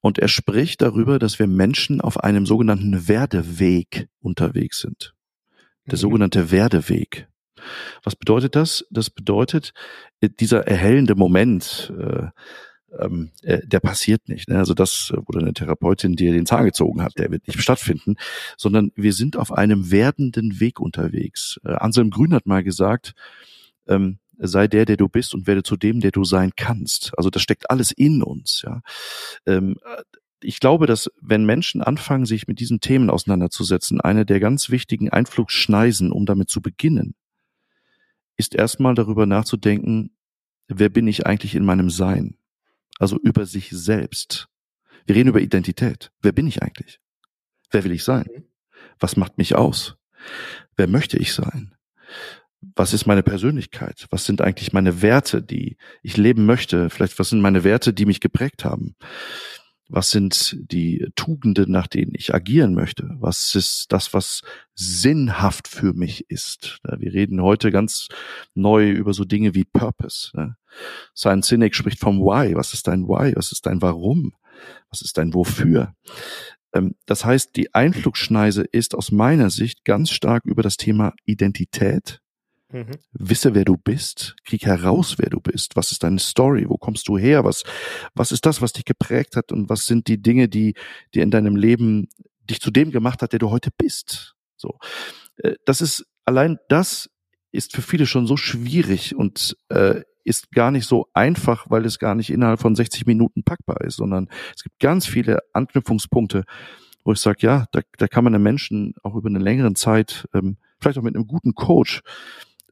[0.00, 5.14] Und er spricht darüber, dass wir Menschen auf einem sogenannten Werdeweg unterwegs sind.
[5.86, 6.00] Der mhm.
[6.00, 7.28] sogenannte Werdeweg.
[8.02, 8.86] Was bedeutet das?
[8.90, 9.72] Das bedeutet,
[10.20, 12.28] äh, dieser erhellende Moment, äh,
[12.98, 14.48] ähm, äh, der passiert nicht.
[14.48, 14.58] Ne?
[14.58, 18.16] Also das, wo deine Therapeutin dir den Zahn gezogen hat, der wird nicht stattfinden,
[18.56, 21.58] sondern wir sind auf einem werdenden Weg unterwegs.
[21.64, 23.14] Äh, Anselm Grün hat mal gesagt,
[23.88, 27.12] ähm, sei der, der du bist und werde zu dem, der du sein kannst.
[27.16, 28.62] Also das steckt alles in uns.
[28.64, 28.80] Ja.
[29.46, 29.76] Ähm,
[30.40, 35.08] ich glaube, dass wenn Menschen anfangen, sich mit diesen Themen auseinanderzusetzen, eine der ganz wichtigen
[35.10, 37.14] Einflugsschneisen, um damit zu beginnen,
[38.36, 40.16] ist erstmal darüber nachzudenken,
[40.68, 42.36] wer bin ich eigentlich in meinem Sein?
[42.98, 44.48] Also über sich selbst.
[45.06, 46.12] Wir reden über Identität.
[46.20, 47.00] Wer bin ich eigentlich?
[47.70, 48.26] Wer will ich sein?
[48.32, 48.44] Mhm.
[48.98, 49.96] Was macht mich aus?
[50.76, 51.74] Wer möchte ich sein?
[52.74, 54.06] Was ist meine Persönlichkeit?
[54.10, 56.90] Was sind eigentlich meine Werte, die ich leben möchte?
[56.90, 58.96] Vielleicht, was sind meine Werte, die mich geprägt haben?
[59.88, 63.10] Was sind die Tugenden, nach denen ich agieren möchte?
[63.18, 64.42] Was ist das, was
[64.74, 66.80] sinnhaft für mich ist?
[66.98, 68.08] Wir reden heute ganz
[68.54, 70.56] neu über so Dinge wie Purpose.
[71.12, 72.54] Simon Sinek spricht vom Why.
[72.56, 73.36] Was ist dein Why?
[73.36, 74.32] Was ist dein Warum?
[74.90, 75.94] Was ist dein Wofür?
[76.74, 82.20] Ähm, das heißt, die Einflugschneise ist aus meiner Sicht ganz stark über das Thema Identität,
[82.74, 82.98] Mhm.
[83.12, 85.76] Wisse, wer du bist, krieg heraus, wer du bist.
[85.76, 86.68] Was ist deine Story?
[86.68, 87.44] Wo kommst du her?
[87.44, 87.62] Was,
[88.16, 89.52] was ist das, was dich geprägt hat?
[89.52, 90.74] Und was sind die Dinge, die,
[91.14, 92.08] die in deinem Leben
[92.50, 94.34] dich zu dem gemacht hat, der du heute bist?
[94.56, 94.78] So.
[95.36, 97.08] Äh, das ist, allein das
[97.52, 102.00] ist für viele schon so schwierig und äh, ist gar nicht so einfach, weil es
[102.00, 106.42] gar nicht innerhalb von 60 Minuten packbar ist, sondern es gibt ganz viele Anknüpfungspunkte,
[107.04, 110.26] wo ich sage, ja, da, da kann man einem Menschen auch über eine längere Zeit,
[110.34, 112.02] ähm, vielleicht auch mit einem guten Coach,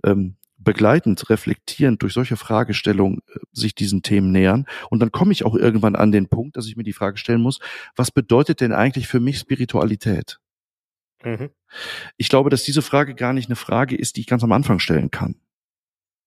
[0.04, 4.66] ähm, begleitend, reflektierend durch solche Fragestellungen äh, sich diesen Themen nähern.
[4.90, 7.40] Und dann komme ich auch irgendwann an den Punkt, dass ich mir die Frage stellen
[7.40, 7.60] muss,
[7.96, 10.38] was bedeutet denn eigentlich für mich Spiritualität?
[11.24, 11.50] Mhm.
[12.16, 14.78] Ich glaube, dass diese Frage gar nicht eine Frage ist, die ich ganz am Anfang
[14.78, 15.36] stellen kann,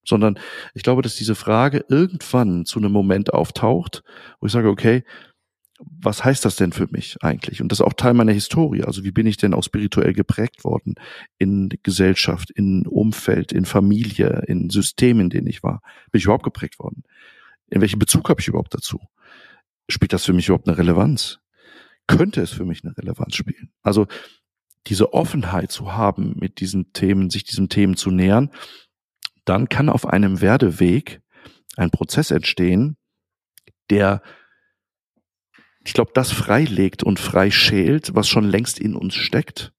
[0.05, 0.39] sondern
[0.73, 4.03] ich glaube, dass diese Frage irgendwann zu einem Moment auftaucht,
[4.39, 5.03] wo ich sage, okay,
[5.79, 7.61] was heißt das denn für mich eigentlich?
[7.61, 8.83] Und das ist auch Teil meiner Historie.
[8.83, 10.95] Also wie bin ich denn auch spirituell geprägt worden
[11.37, 15.81] in Gesellschaft, in Umfeld, in Familie, in Systemen, in denen ich war?
[16.11, 17.03] Bin ich überhaupt geprägt worden?
[17.67, 18.99] In welchem Bezug habe ich überhaupt dazu?
[19.89, 21.39] Spielt das für mich überhaupt eine Relevanz?
[22.07, 23.71] Könnte es für mich eine Relevanz spielen?
[23.81, 24.07] Also
[24.87, 28.51] diese Offenheit zu haben, mit diesen Themen, sich diesen Themen zu nähern,
[29.43, 31.21] dann kann auf einem Werdeweg
[31.75, 32.97] ein Prozess entstehen,
[33.89, 34.21] der
[35.85, 39.71] ich glaube, das freilegt und freischält, was schon längst in uns steckt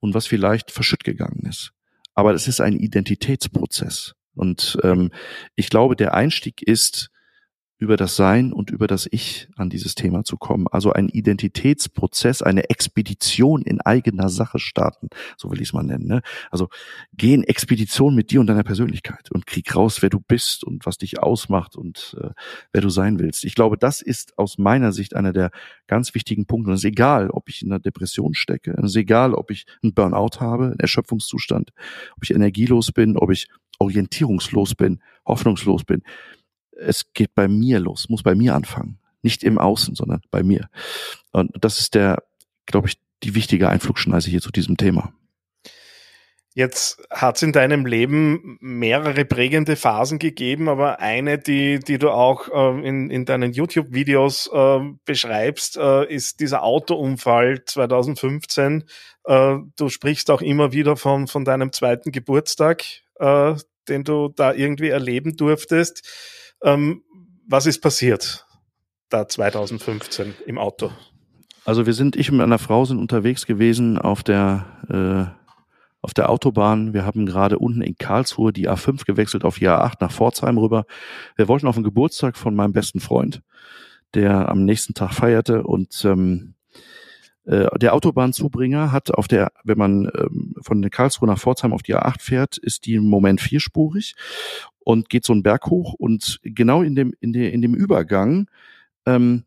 [0.00, 1.72] und was vielleicht verschütt gegangen ist.
[2.14, 4.14] Aber es ist ein Identitätsprozess.
[4.34, 5.10] Und ähm,
[5.56, 7.10] ich glaube, der Einstieg ist
[7.80, 10.66] über das Sein und über das Ich an dieses Thema zu kommen.
[10.70, 16.06] Also ein Identitätsprozess, eine Expedition in eigener Sache starten, so will ich es mal nennen.
[16.06, 16.20] Ne?
[16.50, 16.68] Also
[17.14, 20.84] geh in Expedition mit dir und deiner Persönlichkeit und krieg raus, wer du bist und
[20.84, 22.28] was dich ausmacht und äh,
[22.74, 23.44] wer du sein willst.
[23.44, 25.50] Ich glaube, das ist aus meiner Sicht einer der
[25.86, 26.68] ganz wichtigen Punkte.
[26.68, 29.64] Und es ist egal, ob ich in einer Depression stecke, es ist egal, ob ich
[29.82, 31.72] einen Burnout habe, einen Erschöpfungszustand,
[32.14, 36.02] ob ich energielos bin, ob ich orientierungslos bin, hoffnungslos bin
[36.80, 38.98] es geht bei mir los, muss bei mir anfangen.
[39.22, 40.68] Nicht im Außen, sondern bei mir.
[41.32, 42.22] Und das ist der,
[42.66, 45.12] glaube ich, die wichtige Einflugschneise hier zu diesem Thema.
[46.52, 52.10] Jetzt hat es in deinem Leben mehrere prägende Phasen gegeben, aber eine, die, die du
[52.10, 58.84] auch äh, in, in deinen YouTube-Videos äh, beschreibst, äh, ist dieser Autounfall 2015.
[59.24, 62.84] Äh, du sprichst auch immer wieder von, von deinem zweiten Geburtstag,
[63.20, 63.54] äh,
[63.88, 66.02] den du da irgendwie erleben durftest.
[66.62, 67.02] Ähm,
[67.46, 68.46] was ist passiert
[69.08, 70.90] da 2015 im Auto?
[71.64, 75.40] Also wir sind, ich und meine Frau sind unterwegs gewesen auf der äh,
[76.02, 76.94] auf der Autobahn.
[76.94, 80.86] Wir haben gerade unten in Karlsruhe die A5 gewechselt auf die A8 nach Pforzheim rüber.
[81.36, 83.42] Wir wollten auf den Geburtstag von meinem besten Freund,
[84.14, 86.59] der am nächsten Tag feierte und ähm, äh,
[87.44, 92.20] der Autobahnzubringer hat auf der, wenn man ähm, von Karlsruhe nach Pforzheim auf die A8
[92.20, 94.14] fährt, ist die im Moment vierspurig
[94.80, 98.48] und geht so einen Berg hoch und genau in dem in, der, in dem Übergang
[99.06, 99.44] ähm,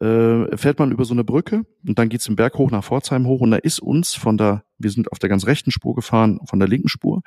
[0.00, 3.26] äh, fährt man über so eine Brücke und dann geht's den Berg hoch nach Pforzheim
[3.26, 6.40] hoch und da ist uns von der, wir sind auf der ganz rechten Spur gefahren,
[6.46, 7.22] von der linken Spur,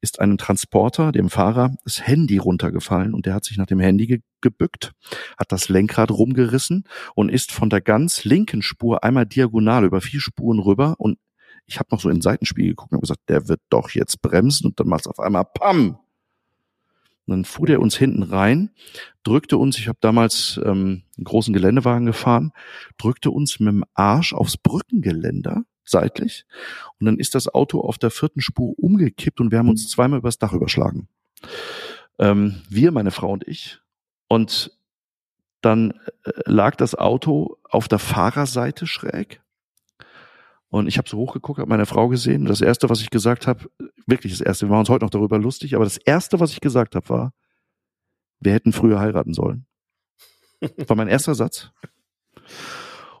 [0.00, 4.06] ist einem Transporter, dem Fahrer, das Handy runtergefallen und der hat sich nach dem Handy
[4.06, 4.92] ge gebückt,
[5.38, 10.20] hat das Lenkrad rumgerissen und ist von der ganz linken Spur einmal diagonal über vier
[10.20, 11.18] Spuren rüber und
[11.66, 14.22] ich habe noch so in den Seitenspiegel geguckt und hab gesagt, der wird doch jetzt
[14.22, 15.98] bremsen und dann macht's auf einmal PAM
[17.30, 18.70] und dann fuhr der uns hinten rein,
[19.22, 22.52] drückte uns, ich habe damals ähm, einen großen Geländewagen gefahren,
[22.98, 26.44] drückte uns mit dem Arsch aufs Brückengeländer seitlich
[26.98, 30.18] und dann ist das Auto auf der vierten Spur umgekippt und wir haben uns zweimal
[30.18, 31.08] übers Dach überschlagen.
[32.18, 33.78] Ähm, wir, meine Frau und ich.
[34.26, 34.76] Und
[35.60, 35.92] dann
[36.24, 39.40] äh, lag das Auto auf der Fahrerseite schräg
[40.70, 42.44] und ich habe so hochgeguckt, habe meine Frau gesehen.
[42.44, 43.68] Das Erste, was ich gesagt habe,
[44.06, 46.60] wirklich das Erste, wir machen uns heute noch darüber lustig, aber das Erste, was ich
[46.60, 47.32] gesagt habe, war,
[48.38, 49.66] wir hätten früher heiraten sollen.
[50.86, 51.70] War mein erster Satz.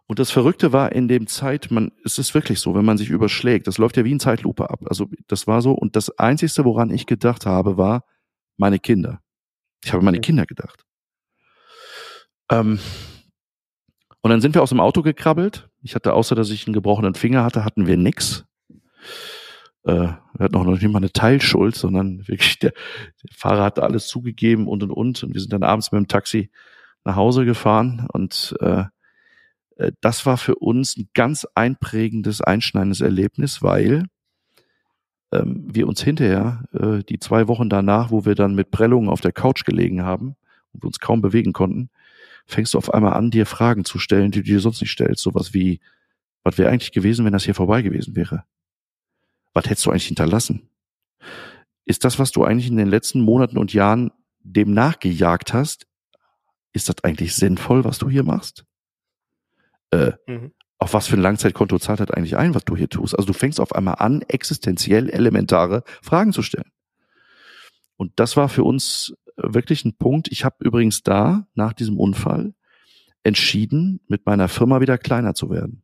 [0.06, 3.10] Und das Verrückte war in dem Zeit, man, es ist wirklich so, wenn man sich
[3.10, 4.80] überschlägt, das läuft ja wie ein Zeitlupe ab.
[4.86, 5.72] Also das war so.
[5.72, 8.04] Und das Einzige, woran ich gedacht habe, war
[8.56, 9.22] meine Kinder.
[9.84, 10.84] Ich habe meine Kinder gedacht.
[12.50, 12.80] Ähm,
[14.22, 15.68] und dann sind wir aus dem Auto gekrabbelt.
[15.82, 18.44] Ich hatte, außer dass ich einen gebrochenen Finger hatte, hatten wir nix.
[19.84, 23.82] Äh, wir hatten auch noch nicht mal eine Teilschuld, sondern wirklich der, der Fahrer hatte
[23.82, 25.22] alles zugegeben und und und.
[25.22, 26.50] Und wir sind dann abends mit dem Taxi
[27.04, 28.84] nach Hause gefahren und äh,
[29.76, 34.04] äh das war für uns ein ganz einprägendes, einschneidendes Erlebnis, weil
[35.32, 39.22] ähm, wir uns hinterher, äh, die zwei Wochen danach, wo wir dann mit Prellungen auf
[39.22, 40.36] der Couch gelegen haben
[40.72, 41.88] und wir uns kaum bewegen konnten,
[42.50, 45.22] fängst du auf einmal an, dir Fragen zu stellen, die du dir sonst nicht stellst.
[45.22, 45.80] Sowas wie,
[46.42, 48.44] was wäre eigentlich gewesen, wenn das hier vorbei gewesen wäre?
[49.52, 50.68] Was hättest du eigentlich hinterlassen?
[51.84, 54.10] Ist das, was du eigentlich in den letzten Monaten und Jahren
[54.42, 55.86] dem nachgejagt hast,
[56.72, 58.64] ist das eigentlich sinnvoll, was du hier machst?
[59.90, 60.52] Äh, mhm.
[60.78, 63.14] Auf was für ein Langzeitkonto zahlt das eigentlich ein, was du hier tust?
[63.14, 66.70] Also du fängst auf einmal an, existenziell elementare Fragen zu stellen.
[67.96, 70.28] Und das war für uns wirklich ein Punkt.
[70.30, 72.54] Ich habe übrigens da nach diesem Unfall
[73.22, 75.82] entschieden, mit meiner Firma wieder kleiner zu werden.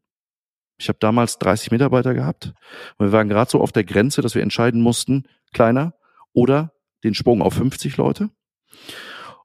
[0.78, 2.52] Ich habe damals 30 Mitarbeiter gehabt
[2.98, 5.94] und wir waren gerade so auf der Grenze, dass wir entscheiden mussten, kleiner
[6.32, 8.30] oder den Sprung auf 50 Leute.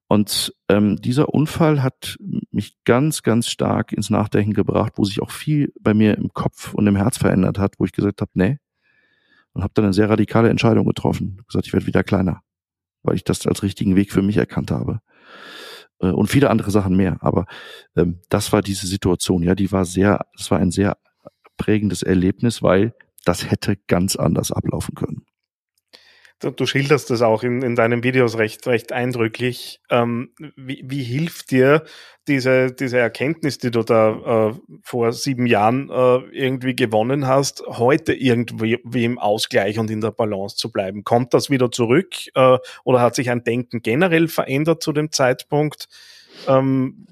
[0.08, 2.17] Und ähm, dieser Unfall hat
[2.52, 6.74] mich ganz, ganz stark ins Nachdenken gebracht, wo sich auch viel bei mir im Kopf
[6.74, 8.58] und im Herz verändert hat, wo ich gesagt habe, nee,
[9.54, 11.41] und habe dann eine sehr radikale Entscheidung getroffen.
[11.47, 12.41] Gesagt, ich werde wieder kleiner
[13.04, 15.02] weil ich das als richtigen Weg für mich erkannt habe.
[16.00, 17.18] Äh, und viele andere Sachen mehr.
[17.22, 17.46] Aber
[17.96, 20.98] ähm, das war diese Situation, ja, die war sehr, das war ein sehr
[21.58, 22.94] prägendes Erlebnis, weil
[23.26, 25.26] das hätte ganz anders ablaufen können
[26.41, 29.80] du, schilderst das auch in, in deinen Videos recht, recht eindrücklich.
[29.89, 31.84] Ähm, wie, wie hilft dir
[32.27, 38.13] diese, diese Erkenntnis, die du da äh, vor sieben Jahren äh, irgendwie gewonnen hast, heute
[38.13, 41.04] irgendwie wie im Ausgleich und in der Balance zu bleiben?
[41.04, 45.88] Kommt das wieder zurück äh, oder hat sich ein Denken generell verändert zu dem Zeitpunkt?
[46.47, 47.06] Ähm,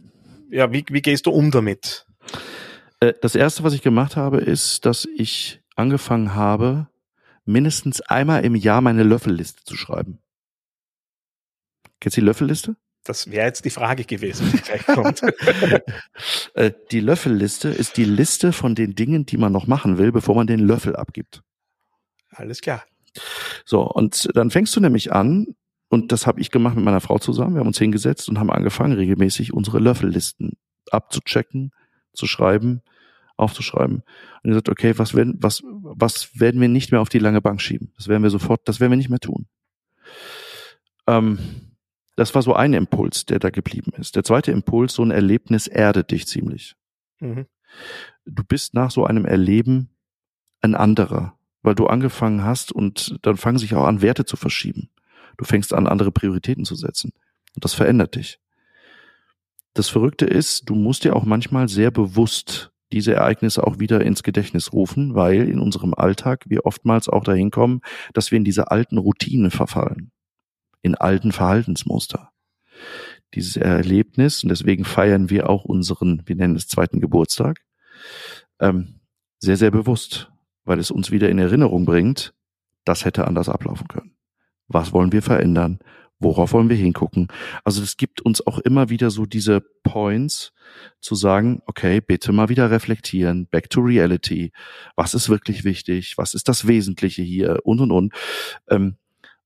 [0.49, 2.05] ja, wie, wie gehst du um damit?
[2.99, 6.87] Äh, das erste, was ich gemacht habe, ist, dass ich angefangen habe,
[7.49, 10.19] mindestens einmal im Jahr meine Löffelliste zu schreiben.
[11.99, 12.75] Kennst du die Löffelliste?
[13.03, 15.21] Das wäre jetzt die Frage gewesen, die gleich kommt.
[16.53, 20.35] Äh, die Löffelliste ist die Liste von den Dingen, die man noch machen will, bevor
[20.35, 21.41] man den Löffel abgibt.
[22.31, 22.83] Alles klar.
[23.65, 25.55] So, und dann fängst du nämlich an,
[25.89, 28.51] und das habe ich gemacht mit meiner Frau zusammen, wir haben uns hingesetzt und haben
[28.51, 30.57] angefangen, regelmäßig unsere Löffellisten
[30.91, 31.71] abzuchecken,
[32.13, 32.81] zu schreiben,
[33.39, 34.03] aufzuschreiben.
[34.43, 37.41] Und ihr sagt, okay, was werden, was, was werden wir nicht mehr auf die lange
[37.41, 37.91] Bank schieben?
[37.97, 39.47] Das werden wir sofort, das werden wir nicht mehr tun.
[41.07, 41.39] Ähm,
[42.15, 44.15] das war so ein Impuls, der da geblieben ist.
[44.15, 46.75] Der zweite Impuls, so ein Erlebnis erdet dich ziemlich.
[47.19, 47.45] Mhm.
[48.25, 49.89] Du bist nach so einem Erleben
[50.61, 54.89] ein anderer, weil du angefangen hast und dann fangen sich auch an, Werte zu verschieben.
[55.37, 57.13] Du fängst an, andere Prioritäten zu setzen.
[57.55, 58.39] Und das verändert dich.
[59.73, 64.23] Das Verrückte ist, du musst dir auch manchmal sehr bewusst diese Ereignisse auch wieder ins
[64.23, 67.81] Gedächtnis rufen, weil in unserem Alltag wir oftmals auch dahin kommen,
[68.13, 70.11] dass wir in diese alten Routinen verfallen,
[70.81, 72.31] in alten Verhaltensmuster.
[73.35, 77.59] Dieses Erlebnis, und deswegen feiern wir auch unseren, wir nennen es zweiten Geburtstag,
[78.59, 78.99] ähm,
[79.37, 80.31] sehr, sehr bewusst,
[80.63, 82.33] weil es uns wieder in Erinnerung bringt,
[82.85, 84.15] das hätte anders ablaufen können.
[84.67, 85.79] Was wollen wir verändern?
[86.19, 87.29] Worauf wollen wir hingucken?
[87.63, 90.51] Also es gibt uns auch immer wieder so diese Points
[90.99, 94.51] zu sagen, okay, bitte mal wieder reflektieren, back to reality.
[94.97, 96.17] Was ist wirklich wichtig?
[96.17, 97.59] Was ist das Wesentliche hier?
[97.63, 98.13] Und, und, und.
[98.69, 98.97] Ähm,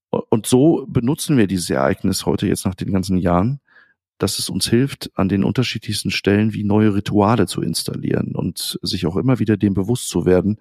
[0.09, 3.59] und so benutzen wir dieses Ereignis heute jetzt nach den ganzen Jahren,
[4.17, 9.05] dass es uns hilft, an den unterschiedlichsten Stellen wie neue Rituale zu installieren und sich
[9.05, 10.59] auch immer wieder dem bewusst zu werden,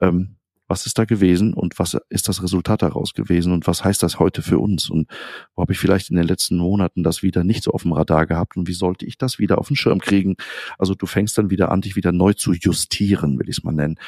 [0.00, 0.37] ähm,
[0.68, 4.18] was ist da gewesen und was ist das Resultat daraus gewesen und was heißt das
[4.18, 5.10] heute für uns und
[5.54, 8.26] wo habe ich vielleicht in den letzten Monaten das wieder nicht so auf dem Radar
[8.26, 10.36] gehabt und wie sollte ich das wieder auf den Schirm kriegen?
[10.78, 13.72] Also du fängst dann wieder an, dich wieder neu zu justieren, will ich es mal
[13.72, 13.98] nennen.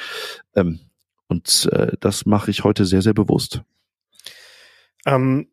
[0.55, 0.81] Ähm,
[1.29, 3.62] und äh, das mache ich heute sehr, sehr bewusst.
[5.07, 5.49] Ähm,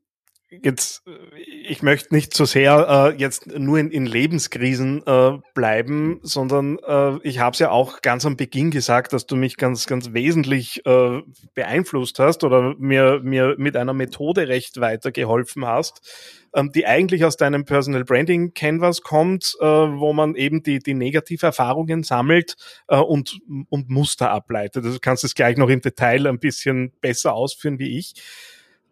[0.49, 6.19] jetzt, äh, ich möchte nicht so sehr äh, jetzt nur in, in Lebenskrisen äh, bleiben,
[6.23, 9.85] sondern äh, ich habe es ja auch ganz am Beginn gesagt, dass du mich ganz,
[9.87, 11.21] ganz wesentlich äh,
[11.53, 17.37] beeinflusst hast oder mir, mir mit einer Methode recht weitergeholfen hast, ähm, die eigentlich aus
[17.37, 22.55] deinem Personal Branding Canvas kommt, äh, wo man eben die, die negative Erfahrungen sammelt
[22.87, 24.83] äh, und, und Muster ableitet.
[24.83, 28.13] Also du kannst es gleich noch im Detail ein bisschen besser ausführen wie ich.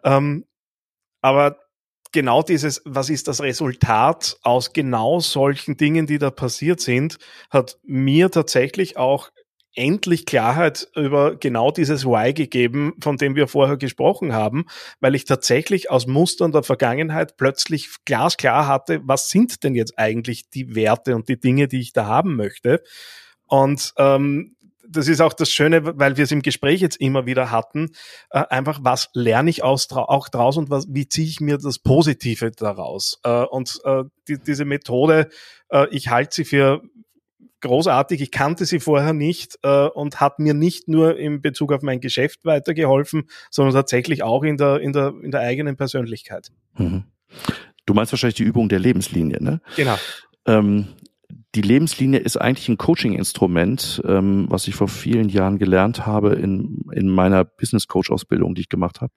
[0.04, 0.46] Ähm,
[1.26, 1.58] aber
[2.12, 7.18] genau dieses, was ist das Resultat aus genau solchen Dingen, die da passiert sind,
[7.50, 9.32] hat mir tatsächlich auch
[9.74, 14.66] endlich Klarheit über genau dieses Why gegeben, von dem wir vorher gesprochen haben,
[15.00, 20.52] weil ich tatsächlich aus Mustern der Vergangenheit plötzlich glasklar hatte, was sind denn jetzt eigentlich
[20.52, 22.84] die Werte und die Dinge, die ich da haben möchte.
[23.48, 24.55] Und ähm,
[24.90, 27.92] das ist auch das Schöne, weil wir es im Gespräch jetzt immer wieder hatten,
[28.30, 31.80] äh, einfach was lerne ich aus, auch draus und was, wie ziehe ich mir das
[31.80, 33.20] Positive daraus?
[33.24, 35.30] Äh, und äh, die, diese Methode,
[35.70, 36.82] äh, ich halte sie für
[37.62, 41.82] großartig, ich kannte sie vorher nicht äh, und hat mir nicht nur in Bezug auf
[41.82, 46.52] mein Geschäft weitergeholfen, sondern tatsächlich auch in der, in der, in der eigenen Persönlichkeit.
[46.78, 47.06] Mhm.
[47.86, 49.62] Du meinst wahrscheinlich die Übung der Lebenslinie, ne?
[49.76, 49.98] Genau.
[50.48, 50.88] Ähm,
[51.56, 56.86] die Lebenslinie ist eigentlich ein Coaching-Instrument, ähm, was ich vor vielen Jahren gelernt habe in,
[56.92, 59.14] in meiner Business-Coach-Ausbildung, die ich gemacht habe.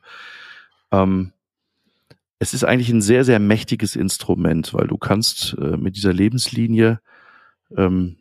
[0.92, 1.32] Ähm,
[2.38, 7.00] es ist eigentlich ein sehr, sehr mächtiges Instrument, weil du kannst äh, mit dieser Lebenslinie
[7.76, 8.16] ähm,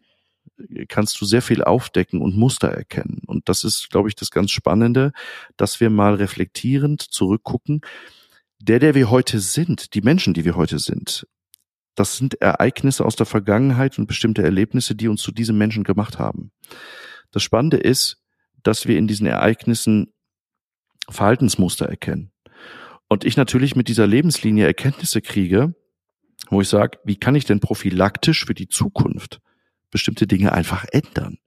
[0.88, 3.22] kannst du sehr viel aufdecken und Muster erkennen.
[3.28, 5.12] Und das ist, glaube ich, das ganz Spannende,
[5.56, 7.82] dass wir mal reflektierend zurückgucken.
[8.60, 11.28] Der, der wir heute sind, die Menschen, die wir heute sind,
[11.98, 16.20] das sind Ereignisse aus der Vergangenheit und bestimmte Erlebnisse, die uns zu diesem Menschen gemacht
[16.20, 16.52] haben.
[17.32, 18.24] Das Spannende ist,
[18.62, 20.14] dass wir in diesen Ereignissen
[21.10, 22.32] Verhaltensmuster erkennen.
[23.10, 25.74] Und ich natürlich mit dieser Lebenslinie Erkenntnisse kriege,
[26.52, 29.40] wo ich sage, wie kann ich denn prophylaktisch für die Zukunft
[29.90, 31.40] bestimmte Dinge einfach ändern,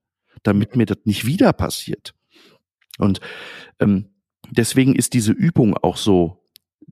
[0.42, 2.14] damit mir das nicht wieder passiert.
[2.98, 3.20] Und
[3.78, 4.08] ähm,
[4.50, 6.38] deswegen ist diese Übung auch so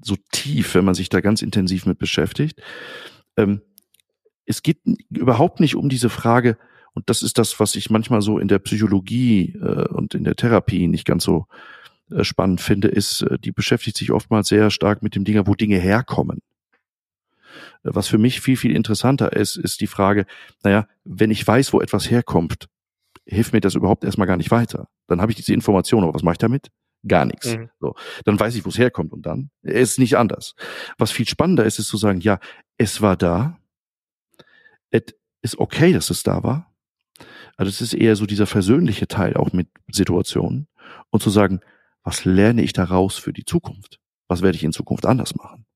[0.01, 2.61] so tief, wenn man sich da ganz intensiv mit beschäftigt,
[3.39, 3.63] ähm,
[4.45, 6.57] es geht überhaupt nicht um diese Frage,
[6.95, 10.35] und das ist das, was ich manchmal so in der Psychologie äh, und in der
[10.35, 11.47] Therapie nicht ganz so
[12.11, 15.55] äh, spannend finde, ist, äh, die beschäftigt sich oftmals sehr stark mit dem Dinger, wo
[15.55, 16.41] Dinge herkommen.
[17.85, 20.27] Äh, was für mich viel, viel interessanter ist, ist die Frage,
[20.65, 22.69] naja, wenn ich weiß, wo etwas herkommt,
[23.27, 24.89] hilft mir das überhaupt erstmal gar nicht weiter.
[25.07, 26.69] Dann habe ich diese Information, aber was mache ich damit?
[27.07, 27.55] Gar nichts.
[27.55, 27.71] Mhm.
[27.79, 30.55] So, dann weiß ich, wo es herkommt und dann ist es nicht anders.
[30.97, 32.41] Was viel spannender ist, ist zu sagen, ja,
[32.79, 33.59] es war da.
[34.91, 35.03] Es
[35.43, 36.73] ist okay, dass es da war.
[37.57, 40.69] Also es ist eher so dieser versöhnliche Teil auch mit Situationen
[41.11, 41.61] und zu sagen,
[42.03, 44.01] was lerne ich daraus für die Zukunft?
[44.29, 45.67] Was werde ich in Zukunft anders machen?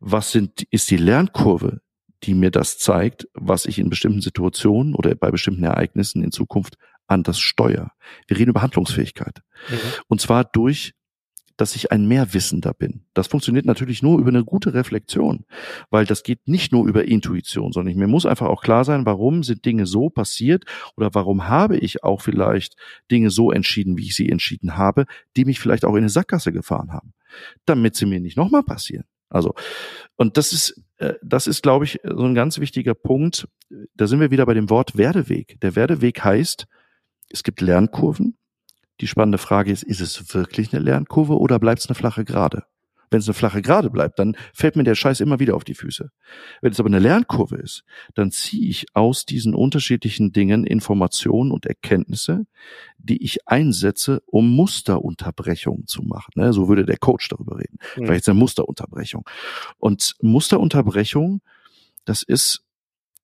[0.00, 1.80] Was sind, ist die Lernkurve,
[2.24, 6.76] die mir das zeigt, was ich in bestimmten Situationen oder bei bestimmten Ereignissen in Zukunft
[7.06, 7.92] anders steuere.
[8.26, 9.42] Wir reden über Handlungsfähigkeit.
[9.68, 9.76] Mhm.
[10.08, 10.94] Und zwar durch
[11.56, 13.04] dass ich ein Mehrwissender bin.
[13.14, 15.44] Das funktioniert natürlich nur über eine gute Reflexion,
[15.90, 19.42] weil das geht nicht nur über Intuition, sondern mir muss einfach auch klar sein, warum
[19.42, 20.64] sind Dinge so passiert
[20.96, 22.76] oder warum habe ich auch vielleicht
[23.10, 26.52] Dinge so entschieden, wie ich sie entschieden habe, die mich vielleicht auch in eine Sackgasse
[26.52, 27.12] gefahren haben,
[27.66, 29.04] damit sie mir nicht nochmal passieren.
[29.28, 29.54] Also,
[30.16, 33.48] und das ist, äh, das ist, glaube ich, so ein ganz wichtiger Punkt.
[33.94, 35.58] Da sind wir wieder bei dem Wort Werdeweg.
[35.60, 36.66] Der Werdeweg heißt,
[37.30, 38.36] es gibt Lernkurven.
[39.00, 42.64] Die spannende Frage ist, ist es wirklich eine Lernkurve oder bleibt es eine flache Gerade?
[43.10, 45.74] Wenn es eine flache Gerade bleibt, dann fällt mir der Scheiß immer wieder auf die
[45.74, 46.10] Füße.
[46.60, 51.66] Wenn es aber eine Lernkurve ist, dann ziehe ich aus diesen unterschiedlichen Dingen Informationen und
[51.66, 52.46] Erkenntnisse,
[52.98, 56.32] die ich einsetze, um Musterunterbrechungen zu machen.
[56.34, 57.78] Ne, so würde der Coach darüber reden.
[57.96, 58.06] Mhm.
[58.06, 59.28] Vielleicht eine Musterunterbrechung.
[59.78, 61.40] Und Musterunterbrechung,
[62.04, 62.64] das ist,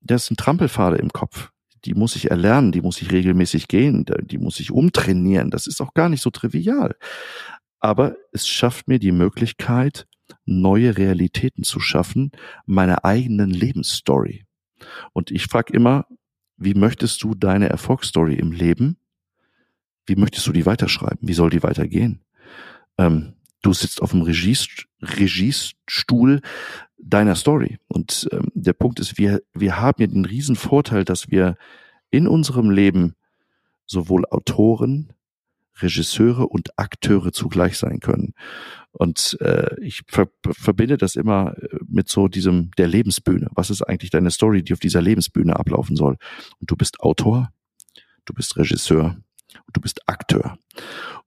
[0.02, 1.50] das sind Trampelpfade im Kopf
[1.84, 5.50] die muss ich erlernen, die muss ich regelmäßig gehen, die muss ich umtrainieren.
[5.50, 6.96] Das ist auch gar nicht so trivial.
[7.78, 10.06] Aber es schafft mir die Möglichkeit,
[10.44, 12.32] neue Realitäten zu schaffen,
[12.66, 14.44] meine eigenen Lebensstory.
[15.12, 16.06] Und ich frage immer,
[16.56, 18.98] wie möchtest du deine Erfolgsstory im Leben?
[20.06, 21.20] Wie möchtest du die weiterschreiben?
[21.22, 22.20] Wie soll die weitergehen?
[22.98, 26.40] Ähm, du sitzt auf dem Regiest Regiestuhl
[26.98, 27.78] deiner Story.
[27.88, 31.56] Und ähm, der Punkt ist, wir, wir haben ja den riesen Vorteil, dass wir
[32.10, 33.14] in unserem Leben
[33.86, 35.12] sowohl Autoren,
[35.80, 38.34] Regisseure und Akteure zugleich sein können.
[38.92, 43.48] Und äh, ich ver verbinde das immer äh, mit so diesem der Lebensbühne.
[43.54, 46.16] Was ist eigentlich deine Story, die auf dieser Lebensbühne ablaufen soll?
[46.60, 47.50] Und du bist Autor,
[48.26, 49.16] du bist Regisseur
[49.72, 50.58] du bist Akteur.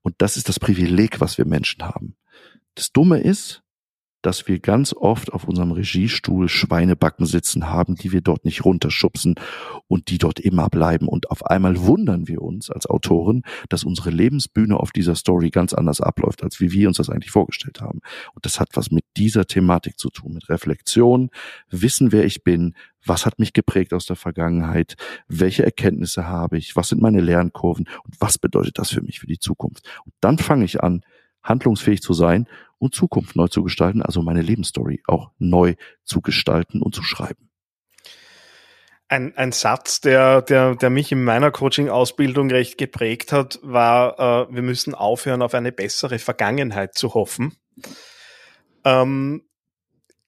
[0.04, 2.14] Und das ist das Privileg, was wir Menschen haben.
[2.74, 3.64] Das Dumme ist,
[4.20, 9.34] dass wir ganz oft auf unserem Regiestuhl Schweinebacken sitzen haben, die wir dort nicht runterschubsen
[9.86, 11.08] und die dort immer bleiben.
[11.08, 15.74] Und auf einmal wundern wir uns als Autoren, dass unsere Lebensbühne auf dieser Story ganz
[15.74, 18.00] anders abläuft, als wie wir uns das eigentlich vorgestellt haben.
[18.34, 21.30] Und das hat was mit dieser Thematik zu tun, mit Reflexion,
[21.68, 22.74] wissen, wer ich bin,
[23.06, 24.96] was hat mich geprägt aus der Vergangenheit,
[25.28, 29.26] welche Erkenntnisse habe ich, was sind meine Lernkurven und was bedeutet das für mich für
[29.26, 29.86] die Zukunft.
[30.04, 31.02] Und dann fange ich an,
[31.42, 32.48] handlungsfähig zu sein
[32.78, 35.74] und Zukunft neu zu gestalten, also meine Lebensstory auch neu
[36.04, 37.50] zu gestalten und zu schreiben.
[39.08, 44.54] Ein, ein Satz, der, der, der mich in meiner Coaching-Ausbildung recht geprägt hat, war, äh,
[44.54, 47.54] wir müssen aufhören, auf eine bessere Vergangenheit zu hoffen.
[48.82, 49.42] Ähm,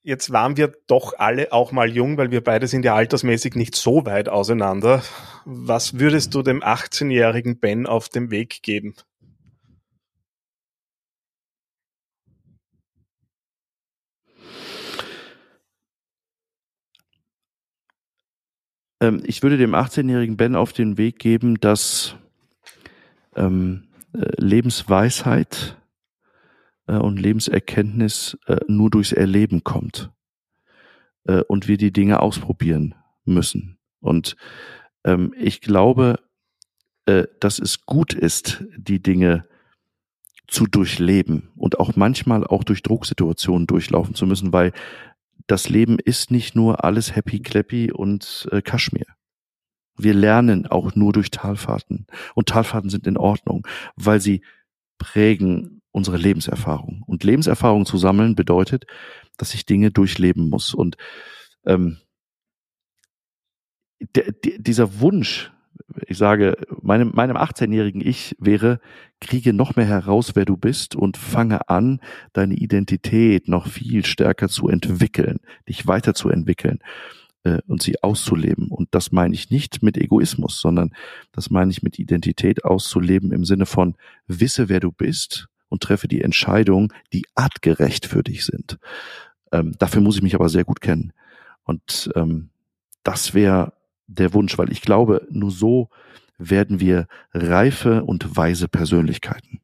[0.06, 3.74] jetzt waren wir doch alle auch mal jung, weil wir beide sind ja altersmäßig nicht
[3.74, 5.02] so weit auseinander.
[5.44, 8.94] Was würdest du dem 18-jährigen Ben auf dem Weg geben?
[19.00, 22.14] Ähm, ich würde dem 18-jährigen Ben auf den Weg geben, dass
[23.34, 25.76] ähm, äh, Lebensweisheit
[26.86, 30.10] äh, und Lebenserkenntnis äh, nur durchs Erleben kommt
[31.24, 33.78] äh, und wir die Dinge ausprobieren müssen.
[34.00, 34.36] Und
[35.04, 36.20] ähm, ich glaube,
[37.06, 39.46] äh, dass es gut ist, die Dinge
[40.48, 44.72] zu durchleben und auch manchmal auch durch Drucksituationen durchlaufen zu müssen, weil
[45.46, 49.06] das Leben ist nicht nur alles happy clappy und äh, Kaschmir.
[49.96, 52.06] Wir lernen auch nur durch Talfahrten.
[52.34, 53.66] Und Talfahrten sind in Ordnung,
[53.96, 54.42] weil sie
[54.98, 57.02] prägen unsere Lebenserfahrung.
[57.06, 58.84] Und Lebenserfahrung zu sammeln bedeutet,
[59.38, 60.74] dass ich Dinge durchleben muss.
[60.74, 60.98] Und
[61.64, 61.96] ähm,
[64.14, 65.50] der, dieser Wunsch,
[66.06, 68.78] ich sage, meinem, meinem 18-jährigen Ich wäre,
[69.22, 72.00] kriege noch mehr heraus, wer du bist und fange an,
[72.34, 76.80] deine Identität noch viel stärker zu entwickeln, dich weiterzuentwickeln
[77.44, 78.68] äh, und sie auszuleben.
[78.68, 80.90] Und das meine ich nicht mit Egoismus, sondern
[81.32, 86.08] das meine ich mit Identität auszuleben im Sinne von, wisse, wer du bist und treffe
[86.08, 88.78] die Entscheidungen, die artgerecht für dich sind.
[89.52, 91.12] Ähm, dafür muss ich mich aber sehr gut kennen.
[91.64, 92.50] Und ähm,
[93.02, 93.72] das wäre
[94.06, 95.88] der Wunsch, weil ich glaube, nur so
[96.38, 99.60] werden wir reife und weise Persönlichkeiten.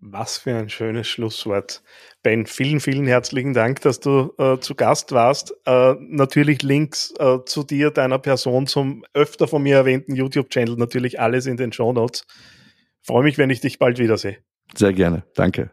[0.00, 1.82] Was für ein schönes Schlusswort.
[2.22, 5.54] Ben, vielen, vielen herzlichen Dank, dass du äh, zu Gast warst.
[5.64, 11.18] Äh, natürlich Links äh, zu dir, deiner Person, zum öfter von mir erwähnten YouTube-Channel, natürlich
[11.18, 12.24] alles in den Show Notes.
[13.02, 14.38] Freue mich, wenn ich dich bald wiedersehe.
[14.74, 15.24] Sehr gerne.
[15.34, 15.70] Danke.